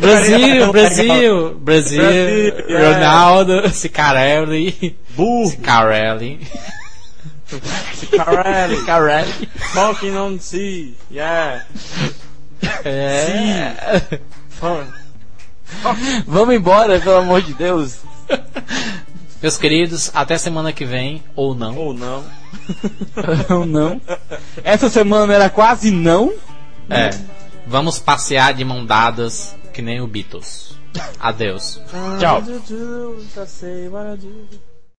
Brasil, 0.00 0.72
Brasil, 0.72 0.72
Brasil, 0.72 1.54
Brasil, 1.60 2.02
é. 2.02 2.92
Ronaldo, 2.92 3.68
Cicarelli, 3.70 4.96
Burro. 5.16 5.50
Cicarelli. 5.50 6.40
Carelli. 8.16 8.84
Caralho. 8.84 9.48
Smoking 9.72 10.16
on 10.16 10.38
sea. 10.38 10.94
Yeah. 11.10 11.64
É. 12.84 14.20
Fun. 14.50 14.84
Vamos 16.26 16.54
embora, 16.54 17.00
pelo 17.00 17.18
amor 17.18 17.42
de 17.42 17.54
Deus. 17.54 17.98
Meus 19.40 19.56
queridos, 19.56 20.10
até 20.14 20.36
semana 20.36 20.72
que 20.72 20.84
vem, 20.84 21.22
ou 21.36 21.54
não. 21.54 21.76
Ou 21.76 21.94
não. 21.94 22.24
Ou 23.50 23.64
não. 23.64 24.00
Essa 24.64 24.90
semana 24.90 25.32
era 25.32 25.48
quase 25.48 25.90
não. 25.90 26.32
É. 26.90 27.10
Vamos 27.66 27.98
passear 27.98 28.52
de 28.52 28.64
mão 28.64 28.84
dadas, 28.84 29.54
que 29.72 29.80
nem 29.80 30.00
o 30.00 30.06
Beatles. 30.06 30.76
Adeus. 31.20 31.80
Tchau. 32.18 32.42